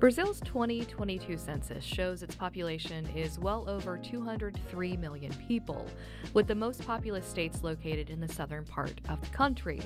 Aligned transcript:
Brazil's 0.00 0.40
2022 0.40 1.36
census 1.36 1.84
shows 1.84 2.22
its 2.22 2.34
population 2.34 3.06
is 3.14 3.38
well 3.38 3.68
over 3.68 3.98
203 3.98 4.96
million 4.96 5.30
people, 5.46 5.86
with 6.32 6.46
the 6.46 6.54
most 6.54 6.86
populous 6.86 7.26
states 7.28 7.62
located 7.62 8.08
in 8.08 8.18
the 8.18 8.26
southern 8.26 8.64
part 8.64 8.98
of 9.10 9.20
the 9.20 9.26
country. 9.26 9.78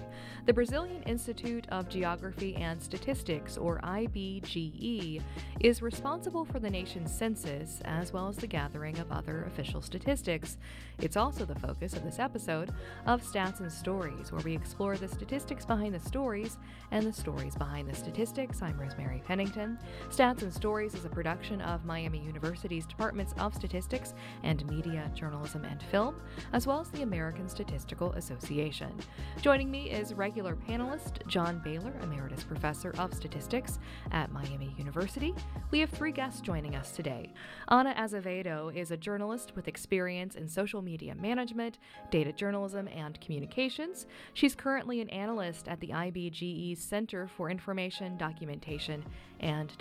The 0.46 0.52
Brazilian 0.52 1.02
Institute 1.02 1.66
of 1.70 1.88
Geography 1.88 2.54
and 2.54 2.80
Statistics, 2.80 3.58
or 3.58 3.80
IBGE, 3.80 5.20
is 5.58 5.82
responsible 5.82 6.44
for 6.44 6.60
the 6.60 6.70
nation's 6.70 7.12
census 7.12 7.80
as 7.84 8.12
well 8.12 8.28
as 8.28 8.36
the 8.36 8.46
gathering 8.46 8.96
of 9.00 9.10
other 9.10 9.42
official 9.48 9.82
statistics. 9.82 10.58
It's 11.00 11.16
also 11.16 11.44
the 11.44 11.56
focus 11.56 11.94
of 11.94 12.04
this 12.04 12.20
episode 12.20 12.70
of 13.06 13.20
Stats 13.20 13.58
and 13.58 13.72
Stories, 13.72 14.30
where 14.30 14.42
we 14.42 14.54
explore 14.54 14.96
the 14.96 15.08
statistics 15.08 15.66
behind 15.66 15.92
the 15.92 15.98
stories 15.98 16.56
and 16.92 17.04
the 17.04 17.12
stories 17.12 17.56
behind 17.56 17.88
the 17.88 17.96
statistics. 17.96 18.62
I'm 18.62 18.80
Rosemary 18.80 19.20
Pennington. 19.26 19.76
Stats 20.10 20.42
and 20.42 20.52
Stories 20.52 20.94
is 20.94 21.04
a 21.04 21.08
production 21.08 21.60
of 21.62 21.84
Miami 21.84 22.18
University's 22.18 22.86
Departments 22.86 23.34
of 23.38 23.54
Statistics 23.54 24.14
and 24.42 24.64
Media, 24.68 25.10
Journalism, 25.14 25.64
and 25.64 25.82
Film, 25.82 26.20
as 26.52 26.66
well 26.66 26.80
as 26.80 26.88
the 26.90 27.02
American 27.02 27.48
Statistical 27.48 28.12
Association. 28.12 28.92
Joining 29.40 29.70
me 29.70 29.90
is 29.90 30.14
regular 30.14 30.54
panelist 30.54 31.26
John 31.26 31.60
Bailer, 31.64 31.92
Emeritus 32.02 32.44
Professor 32.44 32.94
of 32.98 33.12
Statistics 33.14 33.80
at 34.12 34.30
Miami 34.30 34.74
University. 34.78 35.34
We 35.70 35.80
have 35.80 35.90
three 35.90 36.12
guests 36.12 36.40
joining 36.40 36.76
us 36.76 36.92
today. 36.92 37.32
Ana 37.68 37.94
Azevedo 37.96 38.68
is 38.68 38.90
a 38.90 38.96
journalist 38.96 39.56
with 39.56 39.66
experience 39.66 40.36
in 40.36 40.48
social 40.48 40.82
media 40.82 41.14
management, 41.14 41.78
data 42.10 42.32
journalism, 42.32 42.88
and 42.88 43.20
communications. 43.20 44.06
She's 44.32 44.54
currently 44.54 45.00
an 45.00 45.08
analyst 45.08 45.66
at 45.66 45.80
the 45.80 45.88
IBGE's 45.88 46.78
Center 46.78 47.26
for 47.26 47.50
Information, 47.50 48.16
Documentation, 48.16 49.04
and. 49.40 49.72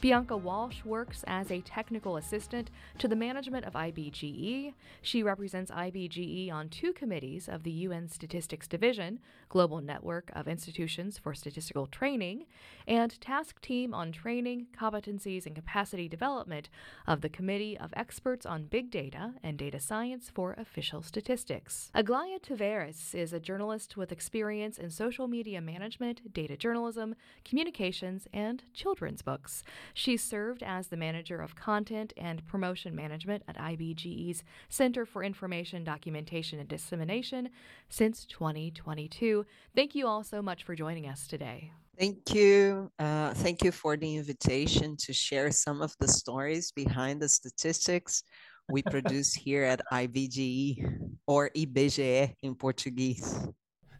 Bianca 0.00 0.36
Walsh 0.36 0.84
works 0.84 1.24
as 1.26 1.50
a 1.50 1.60
technical 1.62 2.16
assistant 2.16 2.70
to 2.98 3.08
the 3.08 3.16
management 3.16 3.64
of 3.64 3.72
IBGE. 3.72 4.74
She 5.02 5.22
represents 5.22 5.70
IBGE 5.70 6.52
on 6.52 6.68
two 6.68 6.92
committees 6.92 7.48
of 7.48 7.62
the 7.62 7.70
UN 7.70 8.08
Statistics 8.08 8.68
Division, 8.68 9.20
Global 9.48 9.80
Network 9.80 10.30
of 10.34 10.48
Institutions 10.48 11.18
for 11.18 11.34
Statistical 11.34 11.86
Training, 11.86 12.44
and 12.86 13.18
Task 13.20 13.60
Team 13.60 13.94
on 13.94 14.12
Training, 14.12 14.66
Competencies, 14.78 15.46
and 15.46 15.54
Capacity 15.54 16.08
Development 16.08 16.68
of 17.06 17.20
the 17.20 17.28
Committee 17.28 17.78
of 17.78 17.92
Experts 17.96 18.44
on 18.44 18.64
Big 18.64 18.90
Data 18.90 19.34
and 19.42 19.56
Data 19.56 19.80
Science 19.80 20.30
for 20.32 20.52
Official 20.54 21.02
Statistics. 21.02 21.90
Aglaia 21.94 22.40
Tavares 22.40 23.14
is 23.14 23.32
a 23.32 23.40
journalist 23.40 23.96
with 23.96 24.12
experience 24.12 24.78
in 24.78 24.90
social 24.90 25.26
media 25.26 25.60
management, 25.60 26.32
data 26.32 26.56
journalism, 26.56 27.14
communications, 27.44 28.26
and 28.32 28.64
children's 28.86 29.20
books. 29.20 29.64
She 29.94 30.16
served 30.16 30.62
as 30.62 30.86
the 30.86 30.96
manager 30.96 31.40
of 31.40 31.56
content 31.56 32.12
and 32.16 32.46
promotion 32.46 32.94
management 32.94 33.42
at 33.48 33.58
IBGE's 33.58 34.44
Center 34.68 35.04
for 35.04 35.24
Information 35.24 35.82
Documentation 35.82 36.60
and 36.60 36.68
Dissemination 36.68 37.48
since 37.88 38.24
2022. 38.26 39.44
Thank 39.74 39.96
you 39.96 40.06
all 40.06 40.22
so 40.22 40.40
much 40.40 40.62
for 40.62 40.76
joining 40.76 41.08
us 41.08 41.26
today. 41.26 41.72
Thank 41.98 42.32
you. 42.32 42.92
Uh, 43.00 43.34
thank 43.34 43.64
you 43.64 43.72
for 43.72 43.96
the 43.96 44.14
invitation 44.18 44.96
to 44.98 45.12
share 45.12 45.50
some 45.50 45.82
of 45.82 45.92
the 45.98 46.06
stories 46.06 46.70
behind 46.70 47.20
the 47.20 47.28
statistics 47.28 48.22
we 48.68 48.82
produce 48.94 49.34
here 49.34 49.64
at 49.64 49.80
IBGE 49.92 50.78
or 51.26 51.50
IBGE 51.56 52.34
in 52.40 52.54
Portuguese 52.54 53.48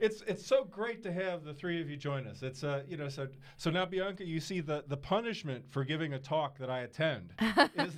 it's 0.01 0.23
it's 0.23 0.45
so 0.45 0.65
great 0.65 1.03
to 1.03 1.12
have 1.12 1.45
the 1.45 1.55
three 1.55 1.81
of 1.81 1.89
you 1.89 1.97
join 1.97 2.27
us. 2.27 2.43
It's 2.43 2.65
uh 2.65 2.83
you 2.89 2.97
know 2.97 3.09
so 3.09 3.29
so 3.57 3.71
now 3.71 3.84
Bianca, 3.87 4.25
you 4.25 4.41
see 4.41 4.61
the 4.61 4.84
the 4.89 4.97
punishment 4.97 5.65
for 5.71 5.84
giving 5.84 6.15
a 6.15 6.19
talk 6.19 6.59
that 6.59 6.71
I 6.71 6.81
attend 6.81 7.33
is, 7.41 7.97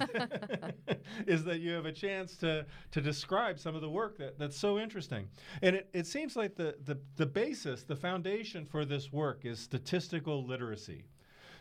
is 1.26 1.44
that 1.44 1.60
you 1.60 1.72
have 1.72 1.86
a 1.86 1.92
chance 1.92 2.36
to 2.36 2.66
to 2.92 3.00
describe 3.00 3.58
some 3.58 3.74
of 3.74 3.80
the 3.80 3.90
work 3.90 4.18
that 4.18 4.38
that's 4.38 4.56
so 4.56 4.78
interesting. 4.78 5.28
And 5.62 5.76
it, 5.76 5.88
it 5.92 6.06
seems 6.06 6.36
like 6.36 6.54
the 6.54 6.76
the 6.84 6.98
the 7.16 7.26
basis, 7.26 7.82
the 7.84 7.96
foundation 7.96 8.64
for 8.64 8.84
this 8.84 9.12
work 9.12 9.44
is 9.44 9.58
statistical 9.58 10.44
literacy. 10.44 11.04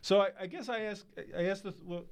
So 0.01 0.21
I, 0.21 0.29
I 0.41 0.47
guess 0.47 0.69
I 0.69 0.81
ask 0.81 1.05
I 1.37 1.45
ask 1.45 1.63
the 1.63 1.73
well, 1.83 2.05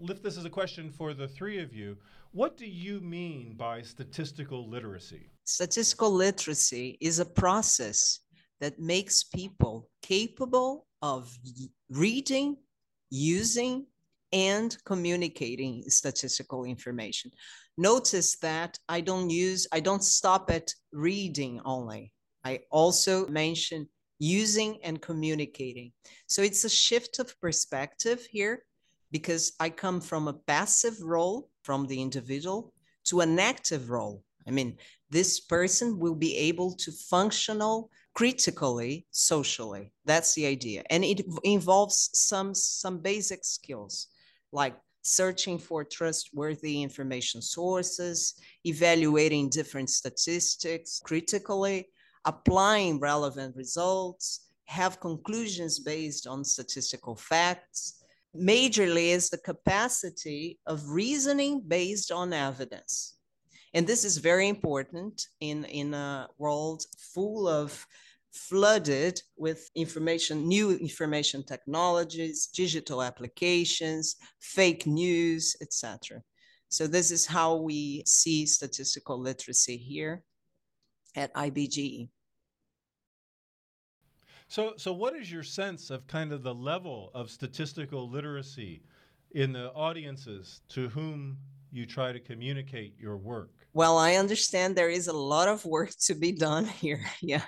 lift 0.00 0.22
this 0.22 0.36
as 0.36 0.44
a 0.44 0.50
question 0.50 0.90
for 0.90 1.14
the 1.14 1.28
three 1.28 1.58
of 1.58 1.74
you. 1.74 1.96
What 2.32 2.56
do 2.56 2.66
you 2.66 3.00
mean 3.00 3.54
by 3.54 3.82
statistical 3.82 4.68
literacy? 4.68 5.31
Statistical 5.44 6.10
literacy 6.10 6.96
is 7.00 7.18
a 7.18 7.24
process 7.24 8.20
that 8.60 8.78
makes 8.78 9.24
people 9.24 9.88
capable 10.02 10.86
of 11.02 11.36
reading, 11.90 12.56
using, 13.10 13.86
and 14.32 14.76
communicating 14.84 15.82
statistical 15.88 16.64
information. 16.64 17.30
Notice 17.76 18.36
that 18.38 18.78
I 18.88 19.00
don't 19.00 19.30
use, 19.30 19.66
I 19.72 19.80
don't 19.80 20.04
stop 20.04 20.50
at 20.50 20.72
reading 20.92 21.60
only. 21.64 22.12
I 22.44 22.60
also 22.70 23.26
mention 23.26 23.88
using 24.18 24.78
and 24.82 25.02
communicating. 25.02 25.92
So 26.28 26.42
it's 26.42 26.64
a 26.64 26.68
shift 26.68 27.18
of 27.18 27.38
perspective 27.40 28.26
here 28.30 28.64
because 29.10 29.52
I 29.60 29.70
come 29.70 30.00
from 30.00 30.28
a 30.28 30.32
passive 30.32 31.02
role 31.02 31.50
from 31.62 31.86
the 31.86 32.00
individual 32.00 32.72
to 33.04 33.20
an 33.20 33.38
active 33.38 33.90
role. 33.90 34.22
I 34.46 34.50
mean, 34.50 34.76
this 35.10 35.40
person 35.40 35.98
will 35.98 36.14
be 36.14 36.36
able 36.36 36.74
to 36.76 36.92
functional 36.92 37.90
critically 38.14 39.06
socially. 39.10 39.92
That's 40.04 40.34
the 40.34 40.46
idea. 40.46 40.82
And 40.90 41.04
it 41.04 41.24
involves 41.44 42.10
some 42.12 42.54
some 42.54 42.98
basic 42.98 43.44
skills 43.44 44.08
like 44.52 44.76
searching 45.02 45.58
for 45.58 45.84
trustworthy 45.84 46.82
information 46.82 47.42
sources, 47.42 48.34
evaluating 48.64 49.48
different 49.48 49.90
statistics 49.90 51.00
critically, 51.04 51.88
applying 52.24 53.00
relevant 53.00 53.56
results, 53.56 54.48
have 54.66 55.00
conclusions 55.00 55.78
based 55.78 56.26
on 56.26 56.44
statistical 56.44 57.16
facts, 57.16 58.02
majorly 58.34 59.08
is 59.08 59.28
the 59.28 59.38
capacity 59.38 60.58
of 60.66 60.88
reasoning 60.88 61.60
based 61.66 62.10
on 62.10 62.32
evidence. 62.32 63.16
And 63.74 63.86
this 63.86 64.04
is 64.04 64.18
very 64.18 64.48
important 64.48 65.26
in, 65.40 65.64
in 65.64 65.94
a 65.94 66.28
world 66.38 66.84
full 67.14 67.48
of 67.48 67.86
flooded 68.32 69.20
with 69.36 69.70
information, 69.74 70.46
new 70.48 70.72
information 70.72 71.44
technologies, 71.44 72.46
digital 72.46 73.02
applications, 73.02 74.16
fake 74.40 74.86
news, 74.86 75.56
etc. 75.60 76.22
So 76.68 76.86
this 76.86 77.10
is 77.10 77.26
how 77.26 77.56
we 77.56 78.02
see 78.06 78.46
statistical 78.46 79.18
literacy 79.18 79.76
here 79.76 80.22
at 81.14 81.34
IBGE. 81.34 82.08
So, 84.48 84.74
so 84.76 84.92
what 84.92 85.14
is 85.14 85.32
your 85.32 85.42
sense 85.42 85.90
of 85.90 86.06
kind 86.06 86.32
of 86.32 86.42
the 86.42 86.54
level 86.54 87.10
of 87.14 87.30
statistical 87.30 88.10
literacy 88.10 88.82
in 89.30 89.52
the 89.52 89.72
audiences 89.72 90.60
to 90.70 90.88
whom 90.90 91.38
you 91.72 91.86
try 91.86 92.12
to 92.12 92.20
communicate 92.20 92.94
your 92.98 93.16
work? 93.16 93.50
Well, 93.72 93.96
I 93.96 94.14
understand 94.16 94.76
there 94.76 94.90
is 94.90 95.08
a 95.08 95.12
lot 95.12 95.48
of 95.48 95.64
work 95.64 95.90
to 96.06 96.14
be 96.14 96.32
done 96.32 96.66
here. 96.66 97.04
Yeah. 97.22 97.44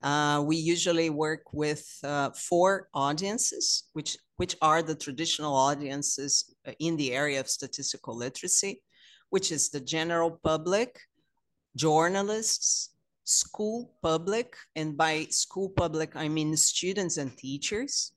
Uh, 0.00 0.44
we 0.46 0.56
usually 0.56 1.10
work 1.10 1.42
with 1.52 1.84
uh, 2.04 2.30
four 2.30 2.88
audiences, 2.94 3.84
which, 3.94 4.16
which 4.36 4.54
are 4.62 4.80
the 4.80 4.94
traditional 4.94 5.52
audiences 5.52 6.54
uh, 6.68 6.72
in 6.78 6.96
the 6.96 7.12
area 7.12 7.40
of 7.40 7.48
statistical 7.48 8.16
literacy, 8.16 8.80
which 9.30 9.50
is 9.50 9.70
the 9.70 9.80
general 9.80 10.38
public, 10.44 11.00
journalists, 11.74 12.90
school 13.24 13.90
public, 14.00 14.56
and 14.76 14.96
by 14.96 15.26
school 15.30 15.68
public, 15.68 16.14
I 16.14 16.28
mean 16.28 16.56
students 16.56 17.16
and 17.16 17.36
teachers, 17.36 18.12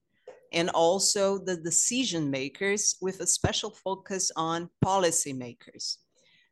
and 0.51 0.69
also 0.71 1.37
the 1.37 1.57
decision 1.57 2.29
makers 2.29 2.95
with 3.01 3.19
a 3.21 3.27
special 3.27 3.71
focus 3.71 4.31
on 4.35 4.69
policy 4.81 5.33
makers. 5.33 5.99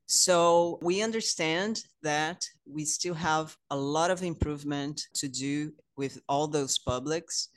So 0.06 0.80
we 0.82 1.04
understand 1.04 1.84
that 2.02 2.44
we 2.66 2.86
still 2.86 3.14
have 3.14 3.56
a 3.70 3.78
lot 3.78 4.10
of 4.10 4.24
improvement 4.24 5.02
to 5.16 5.28
do 5.28 5.74
with 5.98 6.20
all 6.28 6.48
those 6.48 6.80
publics 6.80 7.50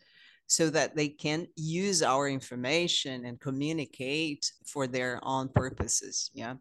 so 0.48 0.68
that 0.68 0.94
they 0.94 1.08
can 1.08 1.46
use 1.56 2.02
our 2.02 2.28
information 2.28 3.24
and 3.24 3.40
communicate 3.40 4.52
for 4.66 4.86
their 4.86 5.18
own 5.22 5.48
purposes. 5.48 6.30
Yeah. 6.34 6.56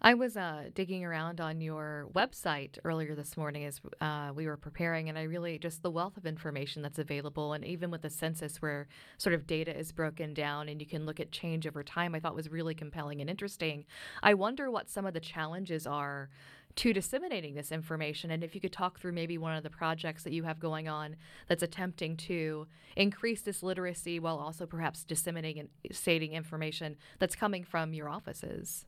I 0.00 0.14
was 0.14 0.36
uh, 0.36 0.70
digging 0.74 1.04
around 1.04 1.40
on 1.40 1.60
your 1.60 2.08
website 2.14 2.78
earlier 2.84 3.14
this 3.14 3.36
morning 3.36 3.64
as 3.64 3.80
uh, 4.00 4.32
we 4.34 4.46
were 4.46 4.56
preparing, 4.56 5.08
and 5.08 5.18
I 5.18 5.22
really 5.22 5.58
just 5.58 5.82
the 5.82 5.90
wealth 5.90 6.16
of 6.16 6.26
information 6.26 6.82
that's 6.82 6.98
available, 6.98 7.52
and 7.52 7.64
even 7.64 7.90
with 7.90 8.02
the 8.02 8.10
census 8.10 8.62
where 8.62 8.88
sort 9.18 9.34
of 9.34 9.46
data 9.46 9.76
is 9.76 9.92
broken 9.92 10.34
down 10.34 10.68
and 10.68 10.80
you 10.80 10.86
can 10.86 11.06
look 11.06 11.20
at 11.20 11.30
change 11.30 11.66
over 11.66 11.82
time, 11.82 12.14
I 12.14 12.20
thought 12.20 12.34
was 12.34 12.50
really 12.50 12.74
compelling 12.74 13.20
and 13.20 13.30
interesting. 13.30 13.84
I 14.22 14.34
wonder 14.34 14.70
what 14.70 14.90
some 14.90 15.06
of 15.06 15.14
the 15.14 15.20
challenges 15.20 15.86
are 15.86 16.30
to 16.76 16.92
disseminating 16.92 17.54
this 17.54 17.72
information. 17.72 18.30
And 18.30 18.44
if 18.44 18.54
you 18.54 18.60
could 18.60 18.72
talk 18.72 19.00
through 19.00 19.12
maybe 19.12 19.38
one 19.38 19.56
of 19.56 19.62
the 19.62 19.70
projects 19.70 20.22
that 20.24 20.32
you 20.32 20.44
have 20.44 20.60
going 20.60 20.88
on 20.88 21.16
that's 21.48 21.62
attempting 21.62 22.16
to 22.18 22.66
increase 22.96 23.40
this 23.40 23.62
literacy 23.62 24.20
while 24.20 24.36
also 24.36 24.66
perhaps 24.66 25.02
disseminating 25.02 25.60
and 25.84 25.96
stating 25.96 26.32
information 26.32 26.96
that's 27.18 27.34
coming 27.34 27.64
from 27.64 27.94
your 27.94 28.08
offices. 28.08 28.84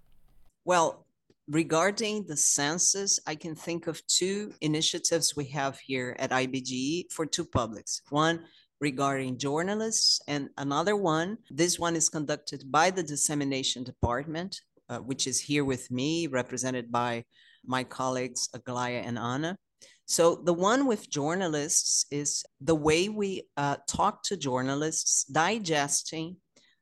Well, 0.68 1.06
regarding 1.48 2.26
the 2.26 2.36
census, 2.36 3.18
I 3.26 3.36
can 3.36 3.54
think 3.54 3.86
of 3.86 4.06
two 4.06 4.52
initiatives 4.60 5.34
we 5.34 5.46
have 5.46 5.78
here 5.78 6.14
at 6.18 6.30
IBGE 6.30 7.10
for 7.10 7.24
two 7.24 7.46
publics. 7.46 8.02
One 8.10 8.44
regarding 8.78 9.38
journalists, 9.38 10.20
and 10.28 10.50
another 10.58 10.94
one, 10.94 11.38
this 11.48 11.78
one 11.78 11.96
is 11.96 12.10
conducted 12.10 12.70
by 12.70 12.90
the 12.90 13.02
Dissemination 13.02 13.82
Department, 13.82 14.60
uh, 14.90 14.98
which 14.98 15.26
is 15.26 15.40
here 15.40 15.64
with 15.64 15.90
me, 15.90 16.26
represented 16.26 16.92
by 16.92 17.24
my 17.64 17.82
colleagues 17.82 18.50
Aglaia 18.54 19.02
and 19.06 19.18
Ana. 19.18 19.56
So 20.04 20.34
the 20.34 20.52
one 20.52 20.86
with 20.86 21.08
journalists 21.08 22.04
is 22.10 22.44
the 22.60 22.74
way 22.74 23.08
we 23.08 23.44
uh, 23.56 23.76
talk 23.88 24.22
to 24.24 24.36
journalists, 24.36 25.24
digesting 25.24 26.36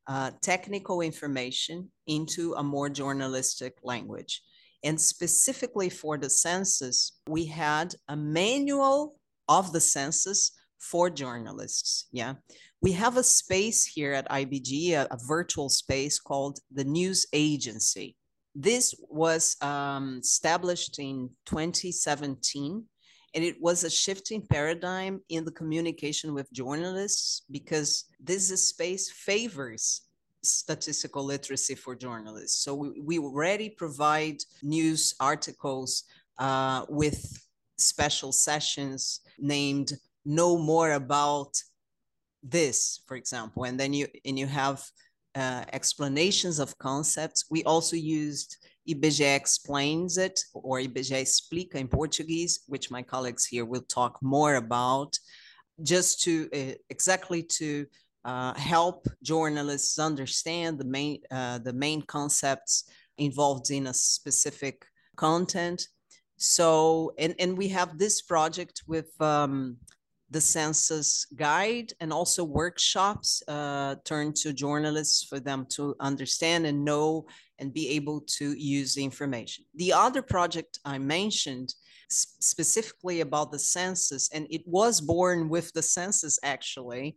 uh, 0.07 0.31
technical 0.41 1.01
information 1.01 1.91
into 2.07 2.55
a 2.55 2.63
more 2.63 2.89
journalistic 2.89 3.75
language. 3.83 4.43
And 4.85 5.01
specifically 5.01 5.89
for 5.89 6.17
the 6.17 6.31
census, 6.31 7.19
we 7.29 7.47
had 7.47 7.95
a 8.09 8.17
manual 8.17 9.17
of 9.49 9.73
the 9.73 9.81
census 9.81 10.53
for 10.79 11.11
journalists. 11.11 12.07
Yeah. 12.13 12.35
We 12.83 12.93
have 12.93 13.17
a 13.17 13.23
space 13.23 13.85
here 13.85 14.13
at 14.13 14.31
IBGE, 14.31 14.93
a, 14.93 15.09
a 15.11 15.19
virtual 15.27 15.69
space 15.69 16.21
called 16.21 16.61
the 16.71 16.85
News 16.85 17.27
Agency. 17.33 18.17
This 18.55 18.95
was 19.09 19.57
um, 19.61 20.21
established 20.23 20.99
in 20.99 21.31
2017, 21.47 22.85
and 23.37 23.45
it 23.45 23.61
was 23.61 23.85
a 23.85 23.91
shifting 23.91 24.41
paradigm 24.41 25.21
in 25.29 25.45
the 25.45 25.53
communication 25.53 26.33
with 26.33 26.51
journalists 26.53 27.43
because 27.51 28.07
this 28.19 28.49
space 28.67 29.11
favors 29.11 30.01
statistical 30.43 31.23
literacy 31.23 31.75
for 31.75 31.95
journalists. 31.95 32.65
So 32.65 32.75
we, 32.75 33.01
we 33.01 33.19
already 33.19 33.69
provide 33.69 34.39
news 34.63 35.15
articles 35.21 36.05
uh, 36.39 36.87
with 36.89 37.47
special 37.77 38.33
sessions 38.33 39.21
named 39.39 39.93
"Know 40.25 40.57
More 40.57 40.93
About 40.93 41.53
This," 42.43 43.01
for 43.07 43.17
example, 43.17 43.65
and 43.65 43.79
then 43.79 43.93
you 43.93 44.07
and 44.25 44.39
you 44.39 44.47
have 44.47 44.83
uh, 45.37 45.65
explanations 45.73 46.59
of 46.59 46.77
concepts. 46.79 47.45
We 47.51 47.63
also 47.65 47.97
used 47.97 48.57
IBGE 48.89 49.37
explains 49.37 50.17
it 50.17 50.41
or 50.55 50.81
IBGE 50.81 51.21
explica 51.21 51.75
in 51.75 51.89
Portuguese, 51.89 52.61
which 52.67 52.91
my 52.91 53.03
colleagues 53.03 53.45
here 53.45 53.65
will 53.65 53.83
talk 53.83 54.19
more 54.23 54.55
about, 54.55 55.19
just 55.83 56.23
to 56.23 56.49
uh, 56.55 56.75
exactly 56.89 57.43
to 57.43 57.87
uh, 58.25 58.55
help 58.55 59.07
journalists 59.23 59.99
understand 59.99 60.79
the 60.79 60.85
main 60.85 61.19
uh, 61.31 61.59
the 61.59 61.73
main 61.73 62.03
concepts 62.03 62.85
involved 63.19 63.71
in 63.71 63.87
a 63.89 63.95
specific 63.95 64.87
content. 65.17 65.89
So, 66.39 67.13
and 67.19 67.35
and 67.39 67.59
we 67.59 67.69
have 67.69 67.99
this 67.99 68.23
project 68.23 68.83
with 68.87 69.11
um, 69.21 69.79
the 70.31 70.41
census 70.41 71.27
guide 71.37 71.93
and 72.01 72.13
also 72.13 72.43
workshops 72.43 73.43
uh, 73.49 73.95
turned 74.05 74.35
to 74.37 74.53
journalists 74.53 75.25
for 75.25 75.39
them 75.39 75.67
to 75.71 75.95
understand 76.01 76.67
and 76.67 76.85
know 76.85 77.27
and 77.59 77.73
be 77.73 77.89
able 77.91 78.21
to 78.23 78.53
use 78.53 78.95
the 78.95 79.05
information. 79.05 79.65
The 79.77 79.93
other 79.93 80.23
project 80.23 80.81
I 80.85 80.99
mentioned 80.99 81.75
specifically 82.09 83.21
about 83.21 83.53
the 83.53 83.59
census, 83.59 84.29
and 84.33 84.47
it 84.51 84.63
was 84.67 85.01
born 85.01 85.49
with 85.49 85.73
the 85.73 85.83
census 85.83 86.39
actually, 86.43 87.17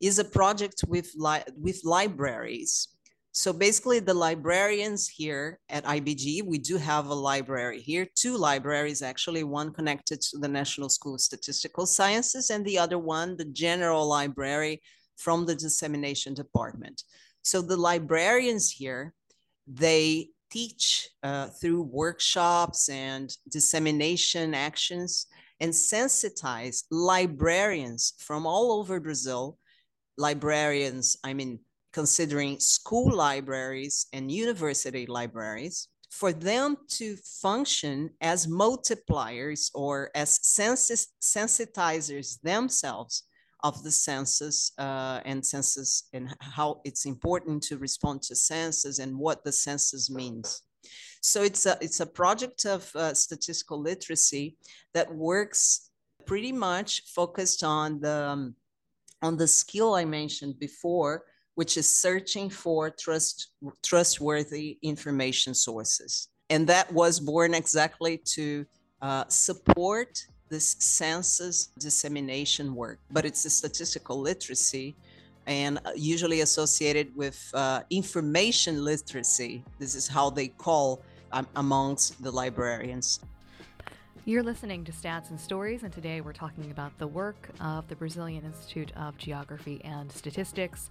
is 0.00 0.18
a 0.18 0.24
project 0.24 0.84
with, 0.86 1.10
li- 1.16 1.44
with 1.56 1.80
libraries. 1.84 2.88
So 3.32 3.52
basically, 3.52 4.00
the 4.00 4.14
librarians 4.14 5.06
here 5.06 5.60
at 5.68 5.84
IBGE, 5.84 6.42
we 6.44 6.58
do 6.58 6.76
have 6.76 7.06
a 7.06 7.14
library 7.14 7.80
here, 7.80 8.06
two 8.16 8.36
libraries 8.36 9.02
actually, 9.02 9.44
one 9.44 9.72
connected 9.72 10.20
to 10.22 10.38
the 10.38 10.48
National 10.48 10.88
School 10.88 11.14
of 11.14 11.20
Statistical 11.20 11.86
Sciences, 11.86 12.50
and 12.50 12.64
the 12.64 12.78
other 12.78 12.98
one, 12.98 13.36
the 13.36 13.44
General 13.44 14.04
Library 14.06 14.82
from 15.16 15.46
the 15.46 15.54
Dissemination 15.54 16.34
Department. 16.34 17.04
So 17.42 17.62
the 17.62 17.76
librarians 17.76 18.70
here, 18.70 19.14
they 19.66 20.30
teach 20.50 21.08
uh, 21.22 21.46
through 21.48 21.82
workshops 21.82 22.88
and 22.88 23.34
dissemination 23.48 24.54
actions 24.54 25.26
and 25.60 25.72
sensitize 25.72 26.84
librarians 26.90 28.14
from 28.18 28.44
all 28.46 28.72
over 28.72 28.98
Brazil. 28.98 29.58
Librarians, 30.18 31.16
I 31.22 31.34
mean, 31.34 31.60
considering 31.92 32.60
school 32.60 33.14
libraries 33.14 34.06
and 34.12 34.30
university 34.30 35.06
libraries, 35.06 35.88
for 36.10 36.32
them 36.32 36.76
to 36.88 37.16
function 37.42 38.10
as 38.20 38.46
multipliers 38.46 39.70
or 39.74 40.10
as 40.14 40.38
sensitizers 40.40 42.40
themselves 42.42 43.24
of 43.62 43.82
the 43.82 43.90
census 43.90 44.72
uh, 44.78 45.20
and 45.24 45.44
census 45.44 46.08
and 46.12 46.34
how 46.40 46.80
it's 46.84 47.06
important 47.06 47.62
to 47.62 47.78
respond 47.78 48.22
to 48.22 48.34
census 48.34 48.98
and 48.98 49.16
what 49.16 49.44
the 49.44 49.52
census 49.52 50.10
means. 50.10 50.62
So 51.22 51.42
it's 51.42 51.66
a, 51.66 51.76
it's 51.80 52.00
a 52.00 52.06
project 52.06 52.64
of 52.64 52.90
uh, 52.96 53.14
statistical 53.14 53.80
literacy 53.80 54.56
that 54.94 55.14
works 55.14 55.90
pretty 56.26 56.52
much 56.52 57.02
focused 57.14 57.62
on 57.62 58.00
the, 58.00 58.10
um, 58.10 58.54
on 59.22 59.36
the 59.36 59.46
skill 59.46 59.94
I 59.94 60.06
mentioned 60.06 60.58
before, 60.58 61.24
which 61.60 61.76
is 61.76 61.94
searching 61.94 62.48
for 62.48 62.88
trust, 62.88 63.48
trustworthy 63.82 64.78
information 64.80 65.52
sources. 65.52 66.30
And 66.48 66.66
that 66.68 66.90
was 66.90 67.20
born 67.20 67.52
exactly 67.52 68.16
to 68.36 68.64
uh, 69.02 69.24
support 69.28 70.24
this 70.48 70.76
census 70.78 71.66
dissemination 71.78 72.74
work, 72.74 72.98
but 73.10 73.26
it's 73.26 73.44
a 73.44 73.50
statistical 73.50 74.18
literacy 74.18 74.96
and 75.46 75.76
uh, 75.84 75.90
usually 75.94 76.40
associated 76.40 77.14
with 77.14 77.38
uh, 77.52 77.82
information 77.90 78.82
literacy. 78.82 79.62
This 79.78 79.94
is 79.94 80.08
how 80.08 80.30
they 80.30 80.48
call 80.48 81.02
um, 81.30 81.46
amongst 81.56 82.22
the 82.22 82.30
librarians. 82.30 83.20
You're 84.24 84.42
listening 84.42 84.84
to 84.84 84.92
Stats 84.92 85.28
and 85.28 85.38
Stories, 85.38 85.82
and 85.82 85.92
today 85.92 86.22
we're 86.22 86.32
talking 86.32 86.70
about 86.70 86.96
the 86.98 87.06
work 87.06 87.50
of 87.60 87.86
the 87.88 87.96
Brazilian 87.96 88.44
Institute 88.44 88.92
of 88.96 89.18
Geography 89.18 89.80
and 89.84 90.10
Statistics. 90.12 90.88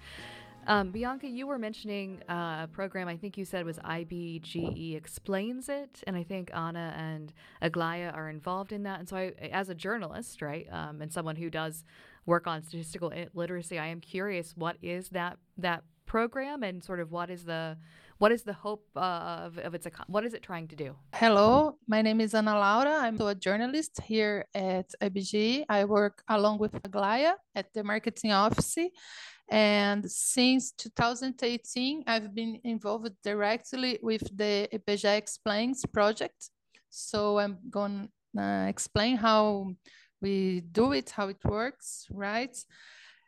Um, 0.67 0.91
Bianca, 0.91 1.27
you 1.27 1.47
were 1.47 1.57
mentioning 1.57 2.21
uh, 2.29 2.61
a 2.63 2.69
program 2.71 3.07
I 3.07 3.17
think 3.17 3.37
you 3.37 3.45
said 3.45 3.65
was 3.65 3.77
IBGE 3.79 4.95
Explains 4.95 5.67
It, 5.67 6.03
and 6.05 6.15
I 6.15 6.23
think 6.23 6.51
Ana 6.53 6.93
and 6.97 7.33
Aglaia 7.61 8.13
are 8.15 8.29
involved 8.29 8.71
in 8.71 8.83
that. 8.83 8.99
And 8.99 9.09
so, 9.09 9.17
I, 9.17 9.33
as 9.51 9.69
a 9.69 9.75
journalist, 9.75 10.41
right, 10.41 10.67
um, 10.71 11.01
and 11.01 11.11
someone 11.11 11.35
who 11.35 11.49
does 11.49 11.83
work 12.25 12.45
on 12.45 12.61
statistical 12.61 13.11
literacy, 13.33 13.79
I 13.79 13.87
am 13.87 13.99
curious 13.99 14.53
what 14.55 14.77
is 14.81 15.09
that 15.09 15.37
that 15.57 15.83
program 16.05 16.63
and 16.63 16.83
sort 16.83 16.99
of 16.99 17.11
what 17.11 17.29
is 17.29 17.45
the 17.45 17.77
what 18.17 18.31
is 18.31 18.41
the 18.43 18.53
hope 18.53 18.85
uh, 18.95 19.45
of, 19.45 19.57
of 19.59 19.73
its 19.75 19.87
what 20.07 20.25
is 20.25 20.33
it 20.33 20.41
trying 20.41 20.67
to 20.67 20.75
do? 20.75 20.95
Hello 21.13 21.77
my 21.87 22.01
name 22.01 22.19
is 22.19 22.33
ana 22.33 22.53
laura. 22.53 22.95
I'm 23.05 23.19
a 23.21 23.35
journalist 23.35 24.01
here 24.01 24.45
at 24.55 24.89
ibge 25.01 25.65
i 25.69 25.85
work 25.85 26.23
along 26.27 26.57
with 26.57 26.73
aglaia 26.87 27.33
at 27.55 27.67
the 27.75 27.83
marketing 27.83 28.31
office 28.31 28.77
and 29.49 30.09
since 30.09 30.71
2018, 30.73 32.03
I've 32.05 32.35
been 32.35 32.59
involved 32.63 33.11
directly 33.23 33.97
with 34.01 34.21
the 34.37 34.67
IBGE 34.71 35.17
Explains 35.17 35.85
project. 35.85 36.49
So 36.89 37.39
I'm 37.39 37.57
going 37.69 38.09
to 38.35 38.41
uh, 38.41 38.65
explain 38.67 39.17
how 39.17 39.73
we 40.21 40.61
do 40.71 40.91
it, 40.91 41.09
how 41.09 41.29
it 41.29 41.43
works, 41.43 42.05
right? 42.11 42.55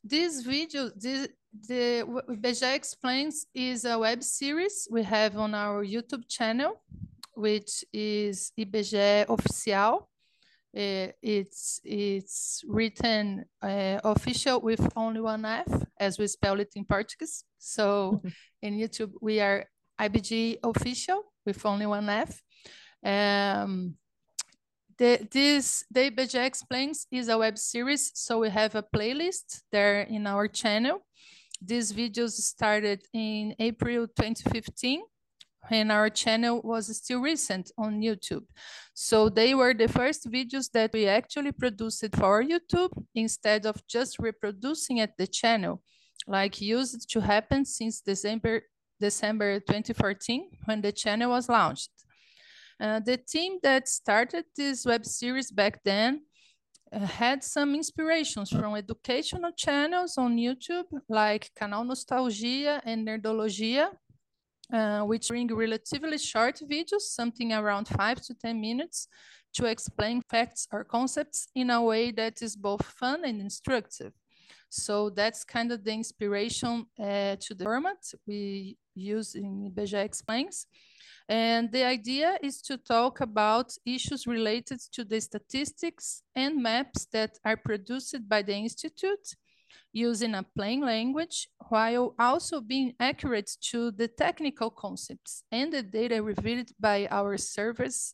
This 0.04 0.42
video, 0.42 0.92
this, 0.96 1.28
the 1.68 2.04
IBGE 2.30 2.76
Explains 2.76 3.48
is 3.56 3.86
a 3.86 3.98
web 3.98 4.24
series 4.24 4.88
we 4.92 5.04
have 5.04 5.38
on 5.38 5.56
our 5.56 5.84
YouTube 5.84 6.28
channel, 6.30 6.82
which 7.36 7.84
is 7.92 8.52
IBGE 8.60 9.26
Oficial. 9.26 10.08
Uh, 10.76 11.12
it's 11.22 11.82
it's 11.84 12.64
written 12.66 13.44
uh, 13.62 14.00
official 14.04 14.62
with 14.62 14.82
only 14.96 15.20
one 15.20 15.44
F, 15.44 15.68
as 16.00 16.18
we 16.18 16.28
spell 16.28 16.60
it 16.62 16.70
in 16.76 16.86
Portuguese. 16.86 17.44
So 17.58 18.22
in 18.62 18.78
YouTube, 18.78 19.12
we 19.22 19.42
are 19.42 19.66
IBGE 20.00 20.60
official. 20.64 21.24
with 21.46 21.66
only 21.66 21.86
one 21.86 22.08
F. 22.08 22.42
Um, 23.04 23.96
the, 24.98 25.28
this 25.32 25.84
the 25.90 26.12
IBGE 26.12 26.46
Explains 26.46 27.08
is 27.12 27.28
a 27.28 27.38
web 27.38 27.58
series, 27.58 28.12
so 28.14 28.40
we 28.40 28.50
have 28.50 28.76
a 28.76 28.84
playlist 28.84 29.64
there 29.72 30.02
in 30.02 30.28
our 30.28 30.48
channel. 30.48 31.00
These 31.62 31.92
videos 31.94 32.32
started 32.32 33.02
in 33.14 33.56
April 33.60 34.08
2015 34.08 35.02
and 35.70 35.92
our 35.92 36.10
channel 36.10 36.62
was 36.64 36.96
still 36.98 37.22
recent 37.22 37.72
on 37.78 38.02
YouTube. 38.02 38.46
So 38.94 39.30
they 39.30 39.54
were 39.54 39.74
the 39.74 39.88
first 39.88 40.30
videos 40.30 40.72
that 40.72 40.92
we 40.94 41.08
actually 41.08 41.52
produced 41.52 42.06
for 42.16 42.44
YouTube 42.44 42.92
instead 43.16 43.66
of 43.66 43.86
just 43.88 44.20
reproducing 44.20 45.00
at 45.00 45.18
the 45.18 45.28
channel, 45.28 45.82
like 46.28 46.62
used 46.62 47.10
to 47.12 47.22
happen 47.22 47.66
since 47.66 48.02
December, 48.02 48.64
December 49.00 49.60
2014 49.60 50.50
when 50.66 50.82
the 50.82 50.92
channel 50.92 51.30
was 51.32 51.48
launched. 51.48 51.92
Uh, 52.80 53.00
the 53.00 53.18
team 53.18 53.60
that 53.62 53.88
started 53.88 54.44
this 54.56 54.86
web 54.86 55.06
series 55.06 55.52
back 55.52 55.80
then 55.84 56.22
uh, 56.92 57.00
had 57.06 57.44
some 57.44 57.76
inspirations 57.76 58.50
from 58.50 58.76
educational 58.76 59.52
channels 59.56 60.18
on 60.18 60.36
YouTube, 60.36 60.86
like 61.08 61.52
Canal 61.56 61.84
Nostalgia 61.84 62.82
and 62.84 63.08
Nerdologia, 63.08 63.90
uh, 64.72 65.02
which 65.02 65.28
bring 65.28 65.54
relatively 65.54 66.18
short 66.18 66.60
videos, 66.70 67.02
something 67.02 67.54
around 67.54 67.88
five 67.88 68.22
to 68.22 68.34
10 68.34 68.60
minutes, 68.60 69.08
to 69.54 69.66
explain 69.66 70.22
facts 70.22 70.68
or 70.72 70.84
concepts 70.84 71.48
in 71.56 71.70
a 71.70 71.82
way 71.82 72.12
that 72.12 72.42
is 72.42 72.56
both 72.56 72.86
fun 72.86 73.26
and 73.26 73.42
instructive. 73.42 74.14
So 74.70 75.10
that's 75.10 75.44
kind 75.44 75.72
of 75.72 75.84
the 75.84 75.92
inspiration 75.92 76.86
uh, 76.98 77.36
to 77.42 77.54
the 77.54 77.66
format 77.66 77.98
we 78.26 78.78
use 78.96 79.36
in 79.36 79.70
IBGE 79.70 80.06
Explains. 80.06 80.66
And 81.28 81.72
the 81.72 81.86
idea 81.86 82.38
is 82.42 82.62
to 82.64 82.78
talk 82.78 83.22
about 83.22 83.74
issues 83.86 84.28
related 84.28 84.80
to 84.94 85.04
the 85.04 85.20
statistics 85.20 86.24
and 86.36 86.64
maps 86.64 87.06
that 87.12 87.38
are 87.46 87.58
produced 87.58 88.28
by 88.28 88.42
the 88.42 88.54
Institute 88.54 89.36
using 89.94 90.36
a 90.36 90.46
plain 90.56 90.82
language 90.82 91.48
while 91.70 92.16
also 92.18 92.62
being 92.62 92.94
accurate 93.00 93.52
to 93.62 93.92
the 93.92 94.08
technical 94.08 94.70
concepts 94.70 95.44
and 95.52 95.74
the 95.74 95.84
data 95.84 96.22
revealed 96.22 96.70
by 96.80 97.08
our 97.12 97.38
servers 97.38 98.14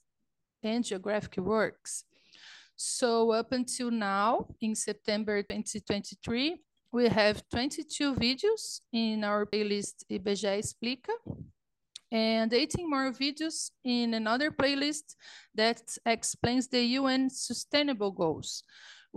and 0.64 0.84
geographic 0.84 1.38
works. 1.38 2.04
So 2.76 3.32
up 3.32 3.52
until 3.52 3.92
now, 3.92 4.48
in 4.62 4.76
September 4.76 5.42
2023, 5.42 6.58
we 6.92 7.10
have 7.10 7.44
22 7.50 8.16
videos 8.16 8.82
in 8.94 9.24
our 9.24 9.46
playlist 9.46 10.04
IBGE 10.12 10.60
Explica, 10.60 11.14
and 12.12 12.54
18 12.54 12.90
more 12.90 13.12
videos 13.12 13.72
in 13.84 14.14
another 14.14 14.52
playlist 14.52 15.16
that 15.54 15.82
explains 16.06 16.68
the 16.68 16.82
UN 17.00 17.30
Sustainable 17.30 18.12
Goals, 18.12 18.64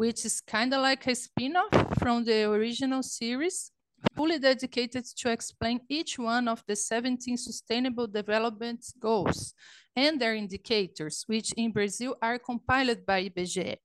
which 0.01 0.25
is 0.25 0.41
kind 0.41 0.73
of 0.73 0.81
like 0.81 1.07
a 1.07 1.15
spin-off 1.15 1.99
from 1.99 2.25
the 2.25 2.45
original 2.45 3.03
series, 3.03 3.71
fully 4.17 4.39
dedicated 4.39 5.05
to 5.05 5.31
explain 5.31 5.79
each 5.91 6.19
one 6.19 6.49
of 6.49 6.65
the 6.67 6.75
17 6.75 7.37
Sustainable 7.37 8.07
Development 8.07 8.83
Goals 8.99 9.53
and 9.95 10.19
their 10.19 10.35
indicators, 10.35 11.25
which 11.27 11.53
in 11.53 11.71
Brazil 11.71 12.17
are 12.23 12.39
compiled 12.39 13.05
by 13.05 13.29
IBGE. 13.29 13.77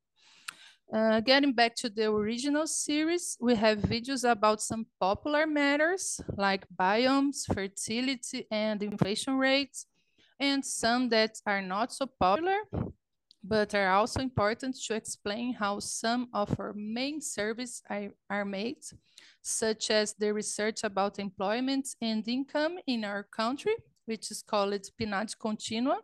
Uh, 0.93 1.19
getting 1.19 1.51
back 1.51 1.75
to 1.75 1.89
the 1.89 2.09
original 2.09 2.65
series, 2.65 3.35
we 3.41 3.53
have 3.53 3.79
videos 3.79 4.23
about 4.23 4.61
some 4.61 4.85
popular 5.01 5.45
matters 5.45 6.21
like 6.37 6.65
biomes, 6.79 7.43
fertility, 7.53 8.47
and 8.49 8.81
inflation 8.81 9.35
rates, 9.35 9.85
and 10.39 10.63
some 10.63 11.09
that 11.09 11.33
are 11.45 11.61
not 11.61 11.91
so 11.91 12.07
popular, 12.17 12.59
but 13.47 13.75
are 13.75 13.91
also 13.91 14.21
important 14.21 14.75
to 14.75 14.95
explain 14.95 15.53
how 15.53 15.79
some 15.79 16.27
of 16.33 16.59
our 16.59 16.73
main 16.73 17.21
services 17.21 17.81
are, 17.89 18.09
are 18.29 18.45
made, 18.45 18.83
such 19.41 19.91
as 19.91 20.13
the 20.13 20.33
research 20.33 20.83
about 20.83 21.19
employment 21.19 21.87
and 22.01 22.27
income 22.27 22.77
in 22.87 23.05
our 23.05 23.23
country, 23.23 23.75
which 24.05 24.31
is 24.31 24.41
called 24.41 24.73
PNAD 24.99 25.37
Continua, 25.39 25.97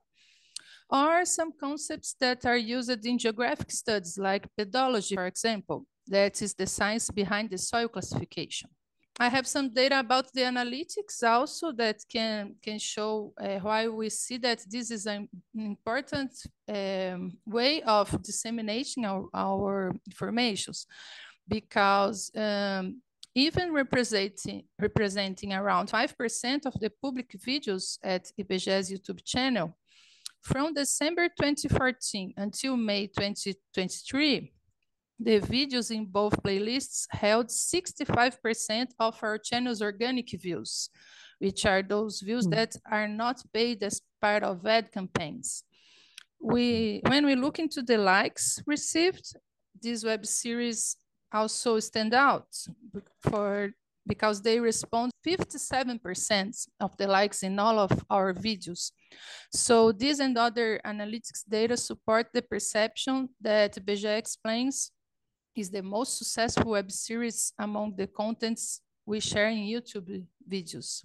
or 0.89 1.25
some 1.25 1.51
concepts 1.59 2.15
that 2.19 2.45
are 2.45 2.57
used 2.57 3.05
in 3.05 3.17
geographic 3.17 3.71
studies, 3.71 4.17
like 4.19 4.47
pedology, 4.59 5.15
for 5.15 5.25
example, 5.25 5.85
that 6.07 6.41
is 6.41 6.53
the 6.53 6.67
science 6.67 7.09
behind 7.09 7.49
the 7.49 7.57
soil 7.57 7.87
classification. 7.87 8.69
I 9.19 9.29
have 9.29 9.45
some 9.45 9.73
data 9.73 9.99
about 9.99 10.31
the 10.33 10.41
analytics 10.41 11.21
also 11.23 11.71
that 11.73 11.97
can, 12.09 12.55
can 12.61 12.79
show 12.79 13.33
uh, 13.39 13.59
why 13.59 13.87
we 13.87 14.09
see 14.09 14.37
that 14.37 14.63
this 14.69 14.89
is 14.89 15.05
an 15.05 15.27
important 15.53 16.31
um, 16.67 17.37
way 17.45 17.81
of 17.83 18.21
disseminating 18.23 19.05
our, 19.05 19.25
our 19.33 19.93
informations. 20.07 20.87
Because 21.47 22.31
um, 22.35 23.01
even 23.35 23.73
representing, 23.73 24.63
representing 24.79 25.53
around 25.53 25.89
5% 25.89 26.65
of 26.65 26.79
the 26.79 26.91
public 27.01 27.31
videos 27.45 27.97
at 28.03 28.31
IBGE's 28.39 28.91
YouTube 28.91 29.23
channel, 29.25 29.75
from 30.41 30.73
December 30.73 31.27
2014 31.29 32.33
until 32.37 32.75
May 32.75 33.07
2023, 33.07 34.51
the 35.23 35.39
videos 35.39 35.91
in 35.91 36.05
both 36.05 36.41
playlists 36.41 37.05
held 37.11 37.47
65% 37.47 38.87
of 38.99 39.23
our 39.23 39.37
channel's 39.37 39.81
organic 39.81 40.29
views, 40.31 40.89
which 41.39 41.65
are 41.65 41.83
those 41.83 42.21
views 42.21 42.47
mm. 42.47 42.51
that 42.51 42.75
are 42.89 43.07
not 43.07 43.41
paid 43.53 43.83
as 43.83 44.01
part 44.19 44.43
of 44.43 44.65
ad 44.65 44.91
campaigns. 44.91 45.63
We, 46.41 47.01
when 47.07 47.25
we 47.25 47.35
look 47.35 47.59
into 47.59 47.83
the 47.83 47.99
likes 47.99 48.63
received, 48.65 49.35
this 49.79 50.03
web 50.03 50.25
series 50.25 50.97
also 51.31 51.79
stand 51.79 52.13
out 52.13 52.47
for 53.21 53.71
because 54.07 54.41
they 54.41 54.59
respond 54.59 55.11
57% 55.25 56.67
of 56.79 56.97
the 56.97 57.07
likes 57.07 57.43
in 57.43 57.59
all 57.59 57.77
of 57.77 57.91
our 58.09 58.33
videos. 58.33 58.91
So 59.53 59.91
these 59.91 60.19
and 60.19 60.35
other 60.35 60.81
analytics 60.83 61.43
data 61.47 61.77
support 61.77 62.27
the 62.33 62.41
perception 62.41 63.29
that 63.39 63.75
IBGE 63.75 64.17
Explains 64.17 64.91
is 65.55 65.69
the 65.69 65.81
most 65.81 66.17
successful 66.17 66.71
web 66.71 66.91
series 66.91 67.53
among 67.59 67.95
the 67.95 68.07
contents 68.07 68.81
we 69.05 69.19
share 69.19 69.49
in 69.49 69.59
YouTube 69.59 70.23
videos. 70.49 71.03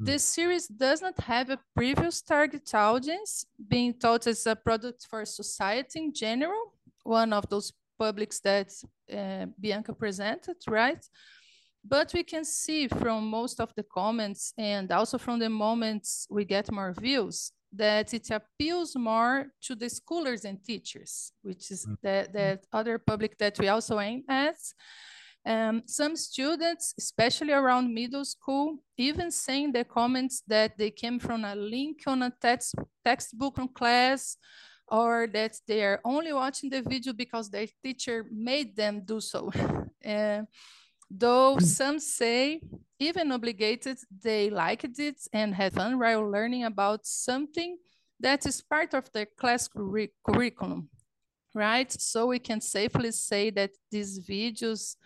Mm. 0.00 0.06
This 0.06 0.24
series 0.24 0.66
does 0.68 1.02
not 1.02 1.18
have 1.20 1.50
a 1.50 1.58
previous 1.74 2.22
target 2.22 2.72
audience, 2.74 3.46
being 3.68 3.94
taught 3.94 4.26
as 4.26 4.46
a 4.46 4.56
product 4.56 5.06
for 5.08 5.24
society 5.24 5.98
in 6.00 6.12
general, 6.12 6.74
one 7.02 7.32
of 7.32 7.48
those 7.48 7.72
publics 7.98 8.40
that 8.40 8.72
uh, 9.12 9.46
Bianca 9.58 9.92
presented, 9.92 10.56
right? 10.68 11.04
But 11.84 12.12
we 12.12 12.24
can 12.24 12.44
see 12.44 12.88
from 12.88 13.28
most 13.28 13.60
of 13.60 13.72
the 13.76 13.84
comments 13.84 14.52
and 14.58 14.90
also 14.90 15.18
from 15.18 15.38
the 15.38 15.48
moments 15.48 16.26
we 16.28 16.44
get 16.44 16.70
more 16.70 16.92
views 16.92 17.52
that 17.76 18.12
it 18.14 18.30
appeals 18.30 18.96
more 18.96 19.46
to 19.62 19.74
the 19.74 19.86
schoolers 19.86 20.44
and 20.44 20.62
teachers, 20.64 21.32
which 21.42 21.70
is 21.70 21.86
mm. 21.86 21.96
the, 22.02 22.28
the 22.32 22.60
other 22.72 22.98
public 22.98 23.36
that 23.38 23.58
we 23.58 23.68
also 23.68 23.98
aim 24.00 24.24
at. 24.28 24.56
Um, 25.46 25.82
some 25.86 26.16
students, 26.16 26.92
especially 26.98 27.52
around 27.52 27.94
middle 27.94 28.24
school, 28.24 28.78
even 28.96 29.30
saying 29.30 29.72
the 29.72 29.84
comments 29.84 30.42
that 30.48 30.76
they 30.76 30.90
came 30.90 31.20
from 31.20 31.44
a 31.44 31.54
link 31.54 32.00
on 32.06 32.22
a 32.22 32.32
text, 32.40 32.74
textbook 33.04 33.54
from 33.54 33.68
class, 33.68 34.36
or 34.88 35.28
that 35.32 35.56
they 35.68 35.84
are 35.84 36.00
only 36.04 36.32
watching 36.32 36.68
the 36.70 36.82
video 36.82 37.12
because 37.12 37.48
their 37.48 37.66
teacher 37.84 38.26
made 38.32 38.74
them 38.74 39.02
do 39.04 39.20
so. 39.20 39.52
uh, 40.04 40.42
Though 41.10 41.56
mm. 41.56 41.62
some 41.62 41.98
say, 41.98 42.60
even 42.98 43.32
obligated, 43.32 43.98
they 44.22 44.50
liked 44.50 44.98
it 44.98 45.20
and 45.32 45.54
had 45.54 45.74
fun 45.74 45.98
while 45.98 46.28
learning 46.28 46.64
about 46.64 47.06
something 47.06 47.78
that 48.20 48.46
is 48.46 48.62
part 48.62 48.94
of 48.94 49.10
their 49.12 49.26
class 49.26 49.68
curriculum, 49.68 50.88
right? 51.54 51.90
So 51.92 52.26
we 52.26 52.38
can 52.38 52.60
safely 52.60 53.12
say 53.12 53.50
that 53.50 53.70
these 53.90 54.20
videos 54.20 54.96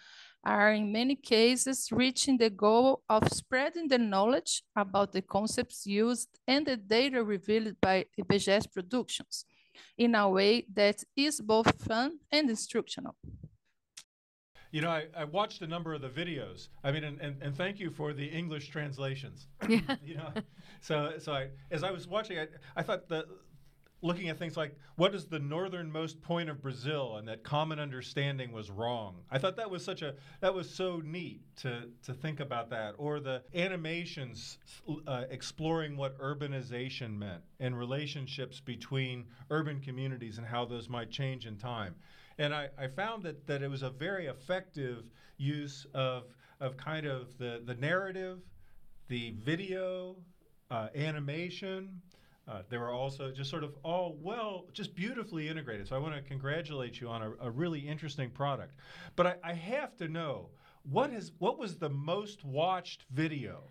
are 0.44 0.72
in 0.72 0.90
many 0.90 1.14
cases 1.14 1.88
reaching 1.92 2.38
the 2.38 2.48
goal 2.48 3.02
of 3.08 3.28
spreading 3.28 3.88
the 3.88 3.98
knowledge 3.98 4.62
about 4.74 5.12
the 5.12 5.20
concepts 5.20 5.86
used 5.86 6.28
and 6.46 6.66
the 6.66 6.76
data 6.76 7.22
revealed 7.22 7.74
by 7.80 8.06
IBGE's 8.18 8.66
productions 8.66 9.44
in 9.98 10.14
a 10.14 10.28
way 10.28 10.64
that 10.72 11.02
is 11.16 11.40
both 11.40 11.82
fun 11.82 12.18
and 12.32 12.48
instructional. 12.48 13.16
You 14.70 14.82
know, 14.82 14.90
I, 14.90 15.06
I 15.16 15.24
watched 15.24 15.62
a 15.62 15.66
number 15.66 15.94
of 15.94 16.00
the 16.00 16.08
videos. 16.08 16.68
I 16.84 16.92
mean, 16.92 17.04
and, 17.04 17.20
and, 17.20 17.42
and 17.42 17.56
thank 17.56 17.80
you 17.80 17.90
for 17.90 18.12
the 18.12 18.26
English 18.26 18.68
translations. 18.68 19.48
Yeah. 19.68 19.80
you 20.04 20.16
know, 20.16 20.32
so 20.80 21.14
so 21.18 21.32
I 21.32 21.48
as 21.70 21.84
I 21.84 21.90
was 21.90 22.06
watching, 22.06 22.38
I, 22.38 22.46
I 22.76 22.82
thought 22.82 23.08
the 23.08 23.26
looking 24.02 24.28
at 24.28 24.38
things 24.38 24.56
like 24.56 24.76
what 24.96 25.14
is 25.14 25.26
the 25.26 25.38
northernmost 25.38 26.20
point 26.22 26.48
of 26.48 26.62
Brazil 26.62 27.16
and 27.16 27.28
that 27.28 27.42
common 27.44 27.78
understanding 27.78 28.52
was 28.52 28.70
wrong. 28.70 29.16
I 29.30 29.38
thought 29.38 29.56
that 29.56 29.70
was 29.70 29.84
such 29.84 30.02
a 30.02 30.14
that 30.40 30.54
was 30.54 30.68
so 30.68 31.02
neat 31.04 31.42
to 31.58 31.88
to 32.04 32.14
think 32.14 32.40
about 32.40 32.70
that 32.70 32.94
or 32.98 33.20
the 33.20 33.42
animations 33.54 34.58
uh, 35.06 35.24
exploring 35.30 35.96
what 35.96 36.18
urbanization 36.18 37.16
meant 37.16 37.42
and 37.60 37.78
relationships 37.78 38.60
between 38.60 39.26
urban 39.50 39.80
communities 39.80 40.38
and 40.38 40.46
how 40.46 40.64
those 40.64 40.88
might 40.88 41.10
change 41.10 41.46
in 41.46 41.56
time. 41.56 41.94
And 42.40 42.54
I, 42.54 42.70
I 42.78 42.88
found 42.88 43.22
that 43.24 43.46
that 43.46 43.62
it 43.62 43.68
was 43.68 43.82
a 43.82 43.90
very 43.90 44.26
effective 44.26 45.04
use 45.36 45.86
of 45.94 46.24
of 46.58 46.76
kind 46.76 47.06
of 47.06 47.36
the 47.38 47.62
the 47.64 47.74
narrative, 47.74 48.38
the 49.08 49.34
video, 49.44 50.16
uh, 50.70 50.88
animation, 50.96 52.00
uh, 52.48 52.62
they 52.68 52.78
were 52.78 52.90
also 52.90 53.30
just 53.30 53.48
sort 53.48 53.62
of 53.62 53.76
all 53.84 54.16
well, 54.20 54.64
just 54.72 54.94
beautifully 54.94 55.48
integrated. 55.48 55.86
So 55.86 55.94
I 55.94 55.98
want 55.98 56.14
to 56.16 56.22
congratulate 56.22 57.00
you 57.00 57.08
on 57.08 57.22
a, 57.22 57.32
a 57.42 57.50
really 57.50 57.78
interesting 57.78 58.30
product. 58.30 58.74
But 59.14 59.26
I, 59.26 59.34
I, 59.44 59.52
have 59.52 59.96
to 59.98 60.08
know 60.08 60.48
what 60.84 61.10
is 61.12 61.32
what 61.38 61.58
was 61.58 61.76
the 61.76 61.88
most 61.88 62.44
watched 62.44 63.04
video 63.12 63.62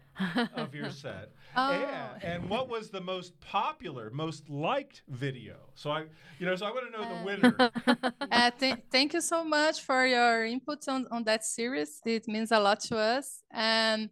of 0.55 0.75
your 0.75 0.89
set, 1.03 1.31
oh. 1.55 1.71
and, 1.71 2.23
and, 2.23 2.49
what 2.49 2.69
was 2.69 2.89
the 2.89 3.01
most 3.01 3.39
popular, 3.41 4.09
most 4.11 4.49
liked 4.49 5.01
video? 5.07 5.55
So 5.75 5.91
I, 5.91 6.05
you 6.37 6.45
know, 6.45 6.55
so 6.55 6.65
I 6.65 6.71
want 6.71 6.91
to 6.91 6.97
know 6.97 7.05
uh, 7.05 7.17
the 7.17 7.25
winner. 7.25 8.13
uh, 8.31 8.51
th- 8.59 8.77
thank 8.91 9.13
you 9.13 9.21
so 9.21 9.43
much 9.43 9.81
for 9.81 10.05
your 10.05 10.45
input 10.45 10.87
on 10.87 11.07
on 11.11 11.23
that 11.23 11.43
series. 11.43 12.01
It 12.05 12.27
means 12.27 12.51
a 12.51 12.59
lot 12.59 12.79
to 12.81 12.97
us 12.97 13.43
and. 13.51 14.09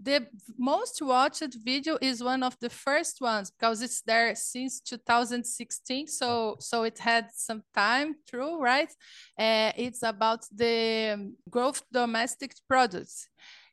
The 0.00 0.26
most 0.58 1.00
watched 1.00 1.54
video 1.64 1.96
is 2.00 2.22
one 2.22 2.42
of 2.42 2.58
the 2.60 2.68
first 2.68 3.20
ones 3.20 3.50
because 3.50 3.80
it's 3.80 4.02
there 4.02 4.34
since 4.34 4.80
2016. 4.80 6.08
So, 6.08 6.56
so 6.60 6.82
it 6.82 6.98
had 6.98 7.28
some 7.34 7.62
time 7.74 8.16
through, 8.28 8.60
right? 8.60 8.90
Uh, 9.38 9.72
it's 9.76 10.02
about 10.02 10.46
the 10.54 11.32
growth 11.48 11.82
domestic 11.92 12.54
products. 12.68 13.28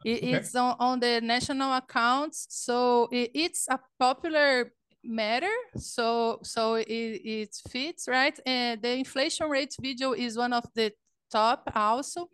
It, 0.05 0.17
okay. 0.17 0.31
It's 0.33 0.55
on, 0.55 0.75
on 0.79 0.99
the 0.99 1.21
national 1.21 1.73
accounts. 1.73 2.47
So 2.49 3.09
it, 3.11 3.31
it's 3.33 3.67
a 3.69 3.79
popular 3.99 4.71
matter 5.03 5.51
so 5.75 6.39
so 6.43 6.75
it, 6.75 6.85
it 6.87 7.55
fits 7.69 8.07
right 8.07 8.39
and 8.45 8.81
the 8.81 8.97
inflation 8.97 9.49
rate 9.49 9.75
video 9.81 10.13
is 10.13 10.37
one 10.37 10.53
of 10.53 10.63
the 10.75 10.91
top 11.31 11.71
also 11.75 12.29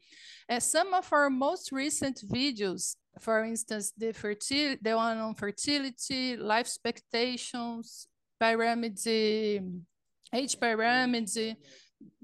and 0.50 0.62
some 0.62 0.94
of 0.94 1.12
our 1.12 1.30
most 1.30 1.72
recent 1.72 2.22
videos 2.32 2.96
for 3.20 3.44
instance, 3.44 3.94
the 3.98 4.12
the 4.82 4.96
one 4.96 5.18
on 5.18 5.36
fertility, 5.36 6.38
life 6.38 6.68
expectations, 6.68 8.08
pyramid, 8.40 9.00
age 10.34 10.60
pyramid. 10.60 11.30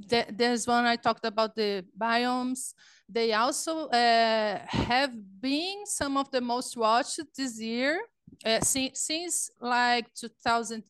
That, 0.08 0.38
there's 0.38 0.68
one 0.68 0.86
I 0.86 0.96
talked 0.98 1.26
about 1.26 1.56
the 1.56 1.84
biomes. 1.98 2.74
They 3.10 3.34
also 3.34 3.88
uh, 3.88 4.60
have 4.68 5.12
been 5.42 5.86
some 5.86 6.16
of 6.18 6.30
the 6.30 6.42
most 6.42 6.78
watched 6.78 7.20
this 7.36 7.60
year 7.60 8.00
uh, 8.46 8.60
since, 8.62 9.00
since 9.02 9.50
like 9.60 10.14
2000, 10.14 10.84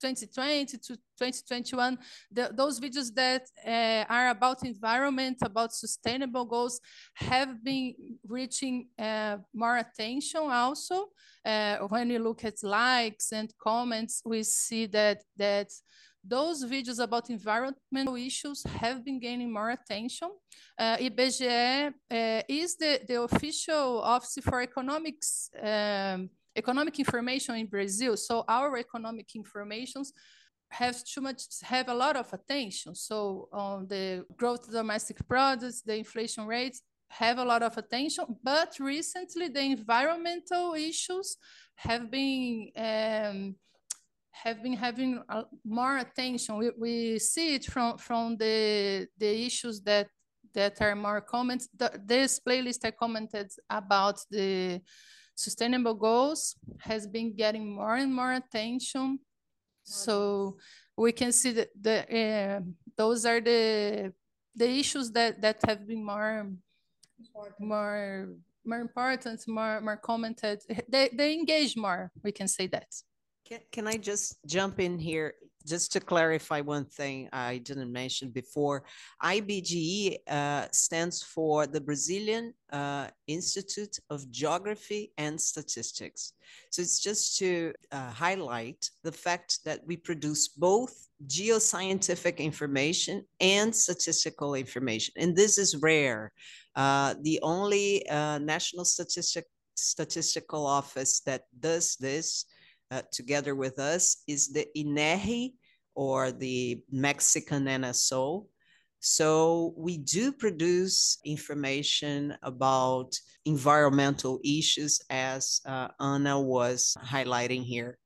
2020 0.00 0.66
to 0.66 0.78
2021, 0.78 1.98
the, 2.30 2.50
those 2.54 2.80
videos 2.80 3.12
that 3.14 3.42
uh, 3.66 4.04
are 4.12 4.30
about 4.30 4.64
environment, 4.64 5.38
about 5.42 5.72
sustainable 5.72 6.44
goals, 6.44 6.80
have 7.14 7.62
been 7.64 7.94
reaching 8.26 8.88
uh, 8.98 9.36
more 9.54 9.78
attention 9.78 10.40
also. 10.50 11.06
Uh, 11.44 11.76
when 11.88 12.10
you 12.10 12.18
look 12.18 12.44
at 12.44 12.62
likes 12.62 13.32
and 13.32 13.52
comments, 13.58 14.22
we 14.24 14.42
see 14.42 14.86
that 14.86 15.22
that 15.36 15.68
those 16.24 16.64
videos 16.64 16.98
about 17.02 17.30
environmental 17.30 18.16
issues 18.16 18.62
have 18.64 19.04
been 19.04 19.18
gaining 19.18 19.52
more 19.52 19.70
attention. 19.70 20.28
Uh, 20.78 20.96
IBGE 20.96 21.92
uh, 22.10 22.42
is 22.48 22.76
the, 22.76 23.00
the 23.08 23.22
official 23.22 24.00
office 24.02 24.38
for 24.42 24.60
economics 24.60 25.50
um, 25.62 26.28
economic 26.56 26.98
information 26.98 27.54
in 27.56 27.66
Brazil. 27.66 28.16
So 28.16 28.44
our 28.48 28.76
economic 28.78 29.34
informations 29.34 30.12
have 30.70 31.02
too 31.04 31.20
much 31.20 31.42
have 31.62 31.88
a 31.88 31.94
lot 31.94 32.16
of 32.16 32.32
attention. 32.32 32.94
So 32.94 33.48
on 33.52 33.86
the 33.88 34.24
growth 34.36 34.70
domestic 34.70 35.26
products, 35.26 35.82
the 35.82 35.96
inflation 35.96 36.46
rates 36.46 36.82
have 37.08 37.38
a 37.38 37.44
lot 37.44 37.62
of 37.62 37.76
attention. 37.78 38.24
But 38.42 38.76
recently, 38.78 39.48
the 39.48 39.62
environmental 39.62 40.74
issues 40.74 41.36
have 41.76 42.10
been 42.10 42.70
um, 42.76 43.56
have 44.30 44.62
been 44.62 44.74
having 44.74 45.22
more 45.64 45.98
attention. 45.98 46.58
We, 46.58 46.70
we 46.78 47.18
see 47.18 47.54
it 47.54 47.64
from 47.64 47.98
from 47.98 48.36
the 48.36 49.08
the 49.18 49.46
issues 49.46 49.80
that 49.82 50.08
that 50.54 50.80
are 50.80 50.94
more 50.94 51.20
comments. 51.20 51.68
The, 51.76 52.00
this 52.04 52.40
playlist 52.46 52.84
I 52.84 52.90
commented 52.90 53.50
about 53.70 54.20
the 54.30 54.80
sustainable 55.38 55.94
goals 55.94 56.56
has 56.80 57.06
been 57.06 57.32
getting 57.34 57.72
more 57.72 57.94
and 57.94 58.12
more 58.12 58.32
attention. 58.32 59.20
So 59.84 60.56
we 60.96 61.12
can 61.12 61.30
see 61.32 61.52
that 61.52 61.70
the 61.80 61.96
uh, 62.22 62.60
those 62.96 63.24
are 63.24 63.40
the 63.40 64.12
the 64.54 64.68
issues 64.68 65.12
that 65.12 65.40
that 65.40 65.58
have 65.66 65.86
been 65.86 66.04
more 66.04 66.30
important. 67.14 67.60
more 67.60 68.28
more 68.64 68.80
important, 68.80 69.38
more 69.46 69.80
more 69.80 69.96
commented. 69.96 70.58
They 70.88 71.08
they 71.18 71.32
engage 71.32 71.76
more. 71.76 72.10
We 72.24 72.32
can 72.32 72.48
say 72.48 72.66
that. 72.74 72.90
Can, 73.46 73.60
can 73.72 73.86
I 73.86 73.96
just 73.96 74.36
jump 74.44 74.80
in 74.80 74.98
here? 74.98 75.34
Just 75.68 75.92
to 75.92 76.00
clarify 76.00 76.60
one 76.60 76.86
thing 76.86 77.28
I 77.32 77.58
didn't 77.58 77.92
mention 77.92 78.30
before, 78.30 78.84
IBGE 79.22 80.16
uh, 80.28 80.66
stands 80.72 81.22
for 81.22 81.66
the 81.66 81.80
Brazilian 81.80 82.54
uh, 82.72 83.08
Institute 83.26 83.98
of 84.10 84.30
Geography 84.30 85.12
and 85.18 85.40
Statistics. 85.40 86.32
So 86.70 86.82
it's 86.82 87.00
just 87.00 87.38
to 87.38 87.72
uh, 87.92 88.10
highlight 88.10 88.90
the 89.02 89.12
fact 89.12 89.60
that 89.64 89.80
we 89.86 89.96
produce 89.96 90.48
both 90.48 91.08
geoscientific 91.26 92.38
information 92.38 93.24
and 93.40 93.74
statistical 93.74 94.54
information. 94.54 95.14
And 95.16 95.36
this 95.36 95.58
is 95.58 95.76
rare. 95.76 96.32
Uh, 96.74 97.14
the 97.22 97.40
only 97.42 98.08
uh, 98.08 98.38
national 98.38 98.84
statistic, 98.84 99.46
statistical 99.76 100.66
office 100.66 101.20
that 101.20 101.42
does 101.58 101.96
this 101.96 102.44
uh, 102.90 103.02
together 103.12 103.54
with 103.54 103.78
us 103.78 104.22
is 104.26 104.48
the 104.52 104.66
INEGI 104.76 105.52
or 105.94 106.32
the 106.32 106.80
Mexican 106.90 107.66
NSO. 107.66 108.46
So 109.00 109.74
we 109.76 109.98
do 109.98 110.32
produce 110.32 111.18
information 111.24 112.36
about 112.42 113.18
environmental 113.44 114.40
issues 114.44 115.00
as 115.10 115.60
uh, 115.66 115.88
Ana 116.00 116.40
was 116.40 116.96
highlighting 117.04 117.64
here. 117.64 117.98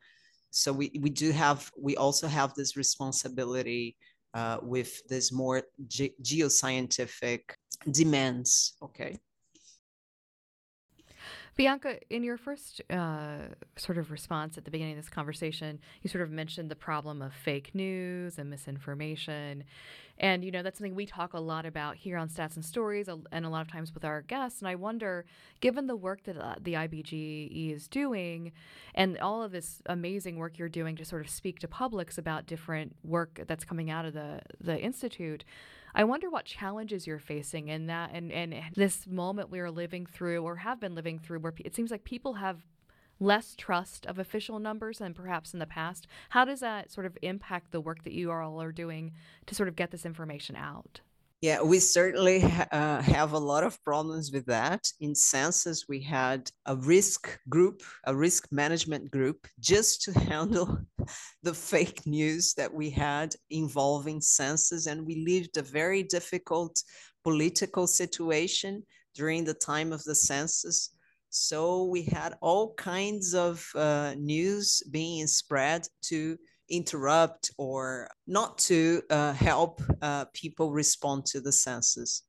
So 0.51 0.73
we, 0.73 0.91
we 1.01 1.09
do 1.09 1.33
have, 1.33 1.71
we 1.81 1.97
also 1.97 2.29
have 2.29 2.53
this 2.55 2.77
responsibility 2.77 3.97
uh, 4.35 4.59
with 4.63 5.07
this 5.09 5.33
more 5.33 5.63
ge- 5.89 6.13
geoscientific 6.23 7.41
demands, 7.91 8.77
okay? 8.83 9.19
Bianca, 11.55 11.99
in 12.09 12.25
your 12.25 12.39
first 12.39 12.81
uh, 12.91 13.49
sort 13.77 13.99
of 13.99 14.11
response 14.11 14.57
at 14.57 14.65
the 14.65 14.71
beginning 14.71 14.97
of 14.97 15.05
this 15.05 15.11
conversation, 15.11 15.81
you 16.01 16.09
sort 16.09 16.23
of 16.23 16.31
mentioned 16.31 16.71
the 16.71 16.77
problem 16.77 17.21
of 17.21 17.35
fake 17.35 17.75
news 17.75 18.39
and 18.39 18.49
misinformation. 18.49 19.65
And, 20.19 20.45
you 20.45 20.51
know, 20.51 20.63
that's 20.63 20.79
something 20.79 20.95
we 20.95 21.05
talk 21.05 21.35
a 21.35 21.41
lot 21.41 21.67
about 21.67 21.97
here 21.97 22.17
on 22.17 22.29
Stats 22.29 22.55
and 22.55 22.65
Stories 22.65 23.09
and 23.09 23.45
a 23.45 23.49
lot 23.51 23.61
of 23.61 23.71
times 23.71 23.93
with 23.93 24.05
our 24.05 24.23
guests. 24.23 24.61
And 24.61 24.69
I 24.69 24.77
wonder, 24.77 25.27
given 25.61 25.89
the 25.89 25.97
work 25.97 26.23
that 26.25 26.39
uh, 26.39 26.55
the 26.61 26.75
IBGE 26.75 27.75
is 27.75 27.87
doing 27.87 28.53
and 28.95 29.19
all 29.19 29.43
of 29.43 29.53
this 29.53 29.83
amazing 29.87 30.37
work 30.37 30.59
you're 30.59 30.69
doing 30.71 30.97
to 30.97 31.05
sort 31.05 31.23
of 31.23 31.31
speak 31.31 31.59
to 31.61 31.69
publics 31.69 32.17
about 32.17 32.47
different 32.47 32.97
work 33.05 33.43
that's 33.47 33.65
coming 33.65 33.91
out 33.91 34.07
of 34.07 34.15
the, 34.15 34.41
the 34.59 34.79
Institute, 34.81 35.45
I 35.95 36.05
wonder 36.05 36.31
what 36.31 36.45
challenges 36.45 37.07
you're 37.07 37.19
facing 37.19 37.69
in 37.69 37.87
that 37.87 38.11
and, 38.13 38.33
and 38.33 38.55
this 38.75 39.07
moment 39.07 39.51
we 39.51 39.61
are 39.61 39.71
living 39.71 40.07
through 40.07 40.43
or 40.43 40.57
have 40.57 40.81
been 40.81 40.95
living 40.95 41.19
through 41.19 41.41
where 41.41 41.55
it 41.59 41.75
seems 41.75 41.91
like 41.91 42.05
people 42.05 42.35
have 42.35 42.63
less 43.21 43.55
trust 43.57 44.07
of 44.07 44.19
official 44.19 44.59
numbers 44.59 44.99
than 44.99 45.15
perhaps 45.15 45.53
in 45.53 45.61
the 45.61 45.67
past. 45.67 46.07
How 46.31 46.45
does 46.45 46.61
that 46.61 46.91
sort 46.91 47.07
of 47.07 47.17
impact 47.23 47.71
the 47.71 47.81
work 47.81 48.05
that 48.05 48.13
you 48.13 48.31
all 48.31 48.61
are 48.61 48.73
doing 48.73 49.13
to 49.47 49.55
sort 49.55 49.69
of 49.69 49.77
get 49.77 49.91
this 49.91 50.05
information 50.05 50.57
out? 50.57 51.01
Yeah, 51.43 51.61
we 51.61 51.81
certainly 51.81 52.41
uh, 52.71 53.03
have 53.03 53.33
a 53.33 53.39
lot 53.39 53.65
of 53.65 53.83
problems 53.83 54.31
with 54.31 54.47
that. 54.47 54.87
In 55.01 55.13
census, 55.13 55.89
we 55.89 56.01
had 56.01 56.49
a 56.67 56.77
risk 56.77 57.37
group, 57.49 57.83
a 58.07 58.15
risk 58.15 58.47
management 58.53 59.11
group, 59.11 59.49
just 59.59 60.03
to 60.03 60.13
handle 60.31 60.79
the 61.43 61.53
fake 61.53 62.07
news 62.07 62.55
that 62.55 62.73
we 62.73 62.91
had 62.91 63.35
involving 63.51 64.21
census. 64.21 64.87
And 64.87 65.05
we 65.05 65.25
lived 65.27 65.57
a 65.57 65.63
very 65.63 66.05
difficult 66.05 66.81
political 67.25 67.89
situation 67.89 68.85
during 69.17 69.43
the 69.43 69.55
time 69.55 69.93
of 69.93 70.05
the 70.05 70.15
census. 70.15 70.91
So 71.31 71.87
we 71.87 72.05
had 72.05 72.37
all 72.41 72.73
kinds 72.75 73.35
of 73.35 73.69
uh, 73.75 74.15
news 74.17 74.81
being 74.93 75.27
spread 75.27 75.89
to 76.03 76.39
interrupt 76.69 77.51
or 77.59 78.09
not 78.27 78.59
to 78.59 79.03
uh, 79.11 79.33
help 79.33 79.83
uh, 80.01 80.25
people 80.33 80.73
respond 80.73 81.27
to 81.27 81.41
the 81.41 81.53
census. 81.53 82.23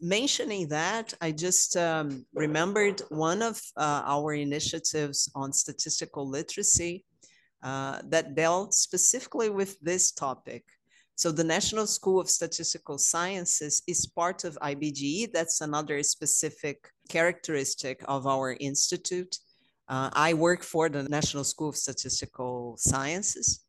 Mentioning 0.00 0.68
that, 0.68 1.14
I 1.20 1.32
just 1.32 1.76
um, 1.76 2.26
remembered 2.34 3.00
one 3.08 3.42
of 3.42 3.60
uh, 3.76 4.02
our 4.04 4.34
initiatives 4.34 5.30
on 5.34 5.52
statistical 5.52 6.28
literacy 6.28 7.04
uh, 7.62 8.00
that 8.08 8.34
dealt 8.34 8.74
specifically 8.74 9.50
with 9.50 9.80
this 9.80 10.12
topic. 10.12 10.64
So 11.16 11.30
the 11.30 11.44
National 11.44 11.86
School 11.86 12.20
of 12.20 12.28
Statistical 12.28 12.98
Sciences 12.98 13.82
is 13.86 14.04
part 14.04 14.44
of 14.44 14.58
IBGE. 14.60 15.32
That's 15.32 15.60
another 15.60 16.02
specific 16.02 16.90
characteristic 17.08 18.02
of 18.06 18.26
our 18.26 18.56
institute. 18.58 19.38
Uh, 19.88 20.10
I 20.12 20.34
work 20.34 20.62
for 20.62 20.88
the 20.88 21.04
National 21.04 21.44
School 21.44 21.68
of 21.68 21.76
Statistical 21.76 22.76
Sciences. 22.78 23.63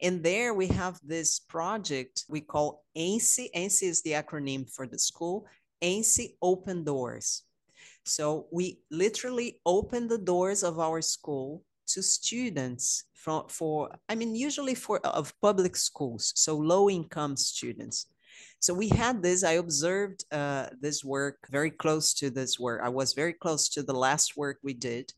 And 0.00 0.22
there 0.22 0.54
we 0.54 0.68
have 0.68 1.00
this 1.02 1.40
project 1.40 2.24
we 2.28 2.40
call 2.40 2.84
ENCE. 2.96 3.50
ENCE 3.54 3.82
is 3.82 4.02
the 4.02 4.12
acronym 4.12 4.72
for 4.72 4.86
the 4.86 4.98
school. 4.98 5.46
ENCE 5.82 6.36
Open 6.40 6.84
Doors. 6.84 7.42
So 8.04 8.46
we 8.50 8.80
literally 8.90 9.60
open 9.66 10.08
the 10.08 10.18
doors 10.18 10.62
of 10.62 10.78
our 10.78 11.02
school 11.02 11.62
to 11.88 12.02
students 12.02 13.04
from, 13.14 13.48
for, 13.48 13.90
I 14.08 14.14
mean, 14.14 14.34
usually 14.34 14.74
for 14.74 14.98
of 15.04 15.32
public 15.42 15.76
schools, 15.76 16.32
so 16.36 16.56
low 16.56 16.88
income 16.88 17.36
students. 17.36 18.06
So 18.60 18.74
we 18.74 18.88
had 18.88 19.22
this, 19.22 19.44
I 19.44 19.52
observed 19.52 20.24
uh, 20.32 20.68
this 20.80 21.04
work 21.04 21.38
very 21.50 21.70
close 21.70 22.14
to 22.14 22.30
this 22.30 22.58
work. 22.58 22.80
I 22.82 22.88
was 22.88 23.12
very 23.12 23.32
close 23.32 23.68
to 23.70 23.82
the 23.82 23.92
last 23.92 24.36
work 24.36 24.58
we 24.62 24.74
did. 24.74 25.12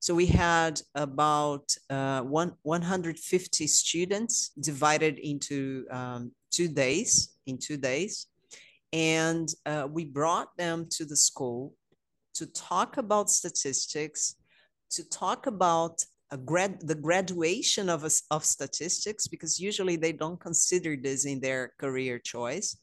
So 0.00 0.14
we 0.14 0.26
had 0.26 0.80
about 0.94 1.74
uh, 1.90 2.20
one, 2.22 2.54
150 2.62 3.66
students 3.66 4.50
divided 4.60 5.18
into 5.18 5.86
um, 5.90 6.32
two 6.50 6.68
days, 6.68 7.34
in 7.46 7.58
two 7.58 7.76
days. 7.76 8.26
And 8.92 9.52
uh, 9.66 9.88
we 9.90 10.04
brought 10.04 10.56
them 10.56 10.86
to 10.90 11.04
the 11.04 11.16
school 11.16 11.74
to 12.34 12.46
talk 12.46 12.96
about 12.96 13.28
statistics, 13.28 14.36
to 14.90 15.08
talk 15.08 15.46
about 15.46 16.04
grad, 16.44 16.80
the 16.80 16.94
graduation 16.94 17.88
of, 17.88 18.04
of 18.30 18.44
statistics, 18.44 19.26
because 19.26 19.58
usually 19.58 19.96
they 19.96 20.12
don't 20.12 20.40
consider 20.40 20.96
this 20.96 21.26
in 21.26 21.40
their 21.40 21.72
career 21.78 22.18
choice. 22.18 22.76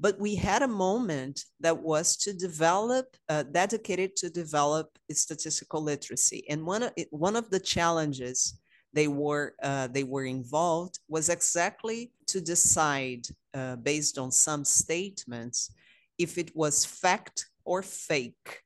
But 0.00 0.18
we 0.18 0.34
had 0.34 0.62
a 0.62 0.68
moment 0.68 1.44
that 1.60 1.78
was 1.78 2.16
to 2.18 2.32
develop, 2.32 3.06
uh, 3.28 3.42
dedicated 3.42 4.16
to 4.16 4.30
develop 4.30 4.98
statistical 5.12 5.82
literacy. 5.82 6.44
And 6.48 6.64
one 6.64 6.84
of, 6.84 6.92
one 7.10 7.36
of 7.36 7.50
the 7.50 7.60
challenges 7.60 8.58
they 8.94 9.08
were, 9.08 9.54
uh, 9.62 9.88
they 9.88 10.04
were 10.04 10.24
involved 10.24 10.98
was 11.08 11.28
exactly 11.28 12.12
to 12.28 12.40
decide, 12.40 13.26
uh, 13.52 13.76
based 13.76 14.16
on 14.18 14.32
some 14.32 14.64
statements, 14.64 15.70
if 16.18 16.38
it 16.38 16.50
was 16.56 16.84
fact 16.84 17.50
or 17.64 17.82
fake. 17.82 18.62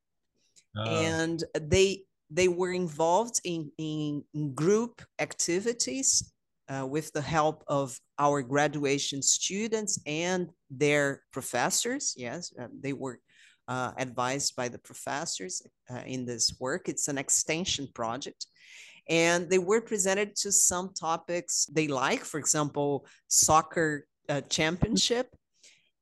Uh. 0.76 0.88
And 0.88 1.44
they, 1.60 2.04
they 2.30 2.48
were 2.48 2.72
involved 2.72 3.40
in, 3.44 3.72
in 3.76 4.24
group 4.54 5.02
activities 5.18 6.32
uh, 6.68 6.86
with 6.86 7.12
the 7.12 7.20
help 7.20 7.64
of 7.68 7.98
our 8.18 8.42
graduation 8.42 9.22
students 9.22 9.98
and 10.06 10.50
their 10.70 11.22
professors. 11.32 12.14
Yes, 12.16 12.52
uh, 12.60 12.68
they 12.80 12.92
were 12.92 13.20
uh, 13.68 13.92
advised 13.96 14.56
by 14.56 14.68
the 14.68 14.78
professors 14.78 15.62
uh, 15.90 16.02
in 16.06 16.24
this 16.24 16.56
work. 16.60 16.88
It's 16.88 17.08
an 17.08 17.18
extension 17.18 17.88
project. 17.94 18.46
And 19.08 19.50
they 19.50 19.58
were 19.58 19.82
presented 19.82 20.34
to 20.36 20.52
some 20.52 20.92
topics 20.94 21.66
they 21.66 21.88
like, 21.88 22.24
for 22.24 22.38
example, 22.38 23.06
soccer 23.28 24.06
uh, 24.28 24.40
championship 24.42 25.28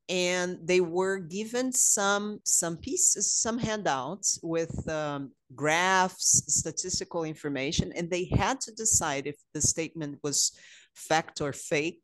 and 0.09 0.57
they 0.63 0.81
were 0.81 1.17
given 1.17 1.71
some 1.71 2.39
some 2.43 2.75
pieces 2.77 3.33
some 3.33 3.57
handouts 3.57 4.39
with 4.43 4.87
um, 4.89 5.31
graphs 5.55 6.43
statistical 6.47 7.23
information 7.23 7.93
and 7.95 8.09
they 8.09 8.25
had 8.25 8.59
to 8.59 8.71
decide 8.73 9.27
if 9.27 9.35
the 9.53 9.61
statement 9.61 10.19
was 10.23 10.51
fact 10.93 11.39
or 11.41 11.53
fake 11.53 12.01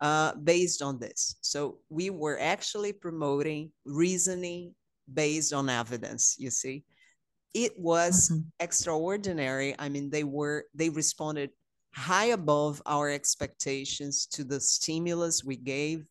uh, 0.00 0.34
based 0.34 0.82
on 0.82 0.98
this. 0.98 1.36
So 1.42 1.78
we 1.88 2.10
were 2.10 2.38
actually 2.40 2.92
promoting 2.92 3.70
reasoning 3.84 4.74
based 5.12 5.52
on 5.52 5.68
evidence 5.68 6.36
you 6.38 6.50
see. 6.50 6.84
It 7.54 7.78
was 7.78 8.30
mm-hmm. 8.30 8.40
extraordinary. 8.58 9.76
I 9.78 9.88
mean 9.88 10.10
they 10.10 10.24
were 10.24 10.64
they 10.74 10.88
responded 10.88 11.50
high 11.94 12.26
above 12.26 12.82
our 12.86 13.08
expectations 13.10 14.26
to 14.26 14.44
the 14.44 14.60
stimulus 14.60 15.44
we 15.44 15.56
gave 15.56 16.06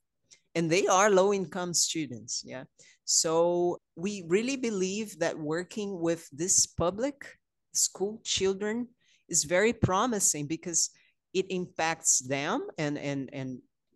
and 0.60 0.70
they 0.70 0.86
are 0.88 1.10
low 1.10 1.32
income 1.34 1.74
students 1.74 2.44
yeah. 2.46 2.66
So 3.06 3.80
we 3.96 4.24
really 4.28 4.58
believe 4.58 5.18
that 5.18 5.36
working 5.56 6.00
with 6.00 6.30
this 6.32 6.68
public 6.68 7.16
school 7.74 8.22
children 8.24 8.90
is 9.30 9.46
very 9.46 9.74
promising 9.74 10.46
because 10.46 10.92
it 11.34 11.46
impacts 11.50 12.20
them 12.20 12.68
and 12.78 13.00
and 13.00 13.30
and 13.34 13.50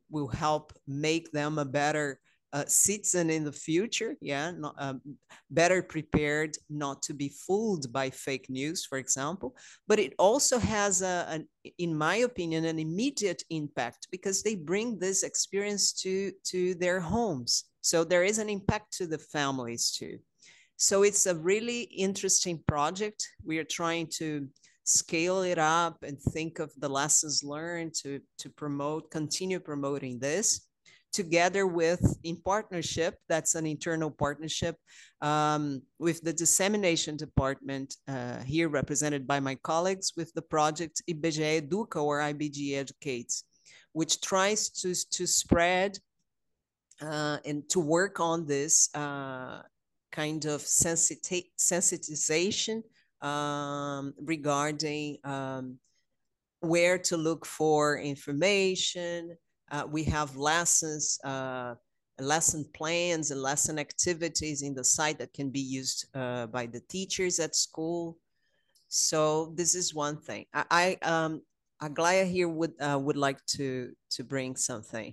will 0.10 0.30
help 0.30 0.73
make 0.88 1.32
them 1.32 1.60
a 1.60 1.65
better 1.65 2.19
uh, 2.53 2.63
citizen 2.67 3.31
in 3.31 3.43
the 3.43 3.51
future, 3.51 4.15
yeah, 4.21 4.51
not, 4.51 4.75
um, 4.77 5.01
better 5.49 5.81
prepared 5.81 6.55
not 6.69 7.01
to 7.01 7.13
be 7.13 7.29
fooled 7.29 7.91
by 7.91 8.11
fake 8.11 8.47
news, 8.47 8.85
for 8.85 8.99
example. 8.99 9.55
But 9.87 9.99
it 9.99 10.13
also 10.19 10.59
has, 10.59 11.01
a, 11.01 11.25
an, 11.29 11.47
in 11.79 11.97
my 11.97 12.17
opinion, 12.17 12.65
an 12.65 12.77
immediate 12.77 13.43
impact 13.49 14.07
because 14.11 14.43
they 14.43 14.55
bring 14.55 14.99
this 14.99 15.23
experience 15.23 15.93
to, 16.03 16.31
to 16.45 16.75
their 16.75 16.99
homes. 16.99 17.65
So 17.81 18.03
there 18.03 18.23
is 18.23 18.37
an 18.37 18.49
impact 18.49 18.93
to 18.97 19.07
the 19.07 19.17
families 19.17 19.91
too. 19.91 20.19
So 20.77 21.03
it's 21.03 21.25
a 21.25 21.35
really 21.35 21.81
interesting 21.81 22.63
project. 22.67 23.27
We 23.43 23.57
are 23.57 23.63
trying 23.63 24.07
to 24.17 24.47
scale 24.83 25.41
it 25.41 25.57
up 25.57 26.03
and 26.03 26.19
think 26.19 26.59
of 26.59 26.71
the 26.77 26.89
lessons 26.89 27.43
learned 27.43 27.95
to, 28.03 28.19
to 28.39 28.49
promote, 28.49 29.09
continue 29.09 29.59
promoting 29.59 30.19
this 30.19 30.67
together 31.13 31.65
with 31.67 32.17
in 32.23 32.36
partnership 32.36 33.15
that's 33.30 33.56
an 33.56 33.65
internal 33.65 34.12
partnership 34.12 34.76
um, 35.21 35.82
with 35.99 36.21
the 36.21 36.34
dissemination 36.34 37.15
department 37.15 37.95
uh, 38.08 38.39
here 38.39 38.67
represented 38.67 39.26
by 39.26 39.39
my 39.39 39.56
colleagues 39.63 40.13
with 40.17 40.34
the 40.34 40.41
project 40.41 41.02
IBGE 41.10 41.69
Educa 41.69 42.04
or 42.04 42.19
IBGE 42.19 42.76
Educates 42.76 43.45
which 43.93 44.19
tries 44.21 44.69
to, 44.69 44.93
to 45.12 45.26
spread 45.26 45.97
uh, 47.02 47.38
and 47.45 47.67
to 47.69 47.80
work 47.80 48.19
on 48.19 48.45
this 48.45 48.89
uh, 48.95 49.62
kind 50.12 50.45
of 50.45 50.62
sensiti- 50.62 51.49
sensitization 51.58 52.84
um, 53.21 54.13
regarding 54.19 55.17
um, 55.23 55.78
where 56.60 56.97
to 56.97 57.17
look 57.17 57.45
for 57.45 57.97
information, 57.97 59.36
uh, 59.73 59.86
we 59.89 60.03
have 60.03 60.38
lessons, 60.38 61.19
uh, 61.23 61.73
lesson 62.19 62.63
plans 62.73 63.31
and 63.31 63.41
lesson 63.41 63.79
activities 63.79 64.62
in 64.62 64.75
the 64.75 64.83
site 64.83 65.17
that 65.17 65.33
can 65.33 65.49
be 65.49 65.59
used 65.59 66.05
uh, 66.13 66.45
by 66.45 66.67
the 66.67 66.79
teachers 66.81 67.39
at 67.39 67.55
school. 67.55 68.17
So 68.88 69.51
this 69.55 69.73
is 69.73 69.95
one 69.95 70.17
thing. 70.17 70.45
I, 70.53 70.97
I 71.01 71.12
um, 71.13 71.41
Aglaia 71.81 72.29
here 72.29 72.47
would 72.47 72.73
uh, 72.79 72.99
would 73.01 73.17
like 73.17 73.43
to 73.57 73.91
to 74.12 74.23
bring 74.23 74.55
something. 74.55 75.12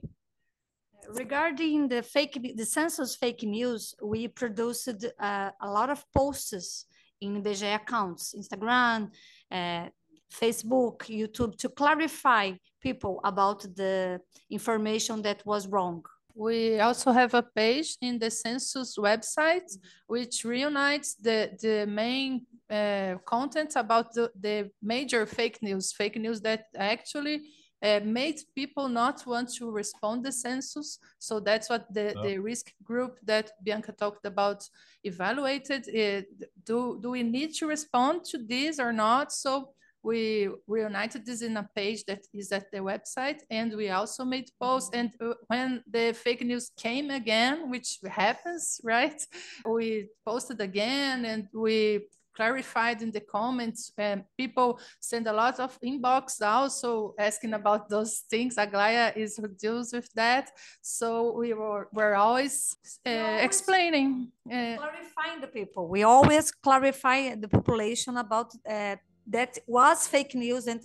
Regarding 1.08 1.88
the 1.88 2.02
fake, 2.02 2.36
the 2.54 2.66
census 2.66 3.16
fake 3.16 3.42
news, 3.42 3.94
we 4.02 4.28
produced 4.28 5.06
uh, 5.18 5.50
a 5.60 5.70
lot 5.70 5.88
of 5.88 6.04
posts 6.12 6.84
in 7.22 7.42
BGE 7.42 7.74
accounts, 7.74 8.34
Instagram, 8.38 9.10
uh, 9.50 9.86
Facebook, 10.30 10.98
YouTube, 11.08 11.56
to 11.56 11.68
clarify 11.70 12.52
people 12.80 13.20
about 13.24 13.62
the 13.76 14.20
information 14.50 15.22
that 15.22 15.44
was 15.44 15.66
wrong. 15.68 16.04
We 16.34 16.80
also 16.80 17.12
have 17.12 17.34
a 17.34 17.42
page 17.42 17.96
in 18.00 18.18
the 18.18 18.30
census 18.30 18.96
website 18.96 19.70
which 20.06 20.44
reunites 20.44 21.14
the, 21.14 21.50
the 21.60 21.86
main 21.86 22.46
uh, 22.70 23.16
content 23.26 23.72
about 23.76 24.14
the, 24.14 24.30
the 24.40 24.70
major 24.80 25.26
fake 25.26 25.58
news, 25.62 25.92
fake 25.92 26.16
news 26.16 26.40
that 26.42 26.66
actually 26.76 27.42
uh, 27.82 28.00
made 28.04 28.40
people 28.54 28.88
not 28.88 29.26
want 29.26 29.52
to 29.54 29.70
respond 29.70 30.24
the 30.24 30.32
census. 30.32 30.98
So 31.18 31.40
that's 31.40 31.68
what 31.68 31.92
the, 31.92 32.14
oh. 32.16 32.22
the 32.22 32.38
risk 32.38 32.72
group 32.84 33.18
that 33.24 33.52
Bianca 33.64 33.92
talked 33.92 34.26
about 34.26 34.68
evaluated. 35.02 35.88
Uh, 35.88 36.22
do, 36.64 36.98
do 37.02 37.10
we 37.10 37.22
need 37.22 37.54
to 37.54 37.66
respond 37.66 38.24
to 38.26 38.38
this 38.38 38.78
or 38.78 38.92
not? 38.92 39.32
So 39.32 39.70
we 40.02 40.48
reunited 40.66 41.26
this 41.26 41.42
in 41.42 41.56
a 41.56 41.68
page 41.74 42.04
that 42.04 42.26
is 42.32 42.52
at 42.52 42.70
the 42.70 42.78
website 42.78 43.40
and 43.50 43.76
we 43.76 43.90
also 43.90 44.24
made 44.24 44.50
posts 44.60 44.90
and 44.94 45.10
uh, 45.20 45.34
when 45.48 45.82
the 45.90 46.12
fake 46.12 46.44
news 46.44 46.70
came 46.76 47.10
again 47.10 47.70
which 47.70 47.98
happens 48.08 48.80
right 48.84 49.26
we 49.66 50.08
posted 50.24 50.60
again 50.60 51.24
and 51.24 51.48
we 51.52 52.00
clarified 52.40 53.02
in 53.02 53.10
the 53.10 53.20
comments. 53.20 53.92
And 53.98 54.24
people 54.36 54.80
send 55.00 55.26
a 55.26 55.32
lot 55.32 55.60
of 55.60 55.78
inbox 55.80 56.40
also 56.42 57.14
asking 57.18 57.52
about 57.54 57.88
those 57.88 58.12
things. 58.30 58.56
Aglaia 58.56 59.16
is 59.16 59.32
deals 59.60 59.92
with 59.92 60.08
that. 60.14 60.50
So 60.80 61.32
we 61.40 61.52
were 61.52 61.88
we're 61.92 62.14
always, 62.14 62.76
uh, 63.06 63.10
always 63.10 63.44
explaining. 63.44 64.32
Uh, 64.46 64.76
clarifying 64.76 65.40
the 65.40 65.50
people. 65.58 65.88
We 65.88 66.02
always 66.02 66.50
clarify 66.50 67.34
the 67.34 67.48
population 67.48 68.16
about 68.16 68.48
uh, 68.68 68.96
that 69.26 69.58
was 69.66 70.06
fake 70.06 70.34
news 70.34 70.66
and 70.66 70.80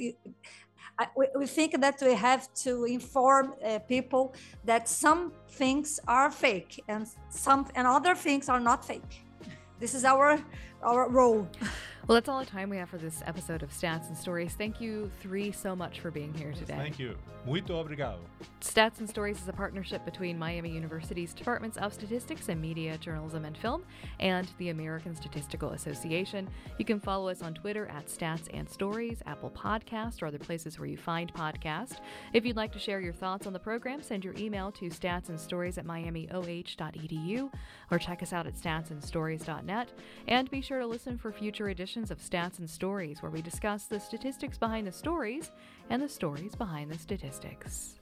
I, 0.98 1.08
we, 1.18 1.28
we, 1.36 1.46
think 1.46 1.80
that 1.82 1.98
we 2.02 2.14
have 2.14 2.54
to 2.64 2.86
inform 2.86 3.54
uh, 3.66 3.80
people 3.80 4.34
that 4.64 4.88
some 4.88 5.34
things 5.50 6.00
are 6.08 6.32
fake 6.32 6.82
and 6.88 7.06
some 7.30 7.68
and 7.76 7.86
other 7.86 8.16
things 8.16 8.48
are 8.48 8.62
not 8.62 8.86
fake. 8.86 9.26
This 9.78 9.94
is 9.94 10.06
our 10.06 10.40
our 10.86 11.10
role. 11.10 11.48
Well, 12.08 12.14
that's 12.14 12.30
all 12.30 12.40
the 12.40 12.46
time 12.46 12.70
we 12.70 12.78
have 12.78 12.90
for 12.90 13.00
this 13.00 13.24
episode 13.26 13.64
of 13.64 13.72
Stats 13.72 14.10
and 14.10 14.16
Stories. 14.18 14.54
Thank 14.54 14.80
you 14.80 15.10
three 15.22 15.52
so 15.52 15.76
much 15.76 16.02
for 16.02 16.12
being 16.12 16.32
here 16.36 16.52
today. 16.52 16.76
Thank 16.76 17.00
you. 17.00 17.16
Muito 17.48 17.74
obrigado. 17.74 18.20
Stats 18.62 19.00
and 19.00 19.10
Stories 19.10 19.42
is 19.42 19.48
a 19.48 19.54
partnership 19.54 20.06
between 20.06 20.38
Miami 20.38 20.70
University's 20.70 21.34
Departments 21.34 21.78
of 21.78 21.94
Statistics 21.94 22.50
and 22.50 22.62
Media, 22.62 22.98
Journalism, 23.00 23.46
and 23.46 23.58
Film 23.58 23.84
and 24.20 24.48
the 24.60 24.70
American 24.70 25.16
Statistical 25.16 25.72
Association. 25.72 26.48
You 26.78 26.86
can 26.86 27.00
follow 27.00 27.28
us 27.28 27.42
on 27.42 27.56
Twitter 27.56 27.88
at 27.88 28.06
Stats 28.06 28.50
and 28.54 28.70
Stories, 28.70 29.24
Apple 29.26 29.50
Podcast, 29.52 30.22
or 30.22 30.28
other 30.28 30.40
places 30.40 30.78
where 30.78 30.88
you 30.88 30.98
find 30.98 31.34
podcasts. 31.34 31.98
If 32.34 32.46
you'd 32.46 32.56
like 32.56 32.72
to 32.74 32.80
share 32.80 33.00
your 33.00 33.14
thoughts 33.14 33.48
on 33.48 33.54
the 33.54 33.60
program, 33.60 34.04
send 34.04 34.24
your 34.24 34.36
email 34.38 34.72
to 34.74 34.90
statsandstories 34.90 35.80
at 35.80 35.86
miamioh.edu 35.88 37.52
or 37.92 38.00
check 38.00 38.22
us 38.22 38.34
out 38.34 38.46
at 38.46 38.56
statsandstories.net. 38.56 39.92
And 40.28 40.52
be 40.52 40.62
sure 40.62 40.75
to 40.80 40.88
listen 40.88 41.18
for 41.18 41.32
future 41.32 41.70
editions 41.70 41.86
editions 41.86 42.10
of 42.10 42.18
Stats 42.18 42.60
and 42.60 42.70
Stories, 42.70 43.22
where 43.22 43.32
we 43.32 43.42
discuss 43.42 43.86
the 43.86 44.00
statistics 44.00 44.58
behind 44.58 44.88
the 44.88 44.92
stories 44.92 45.52
and 45.90 46.02
the 46.02 46.10
stories 46.10 46.56
behind 46.56 46.92
the 46.92 46.98
statistics. 46.98 48.00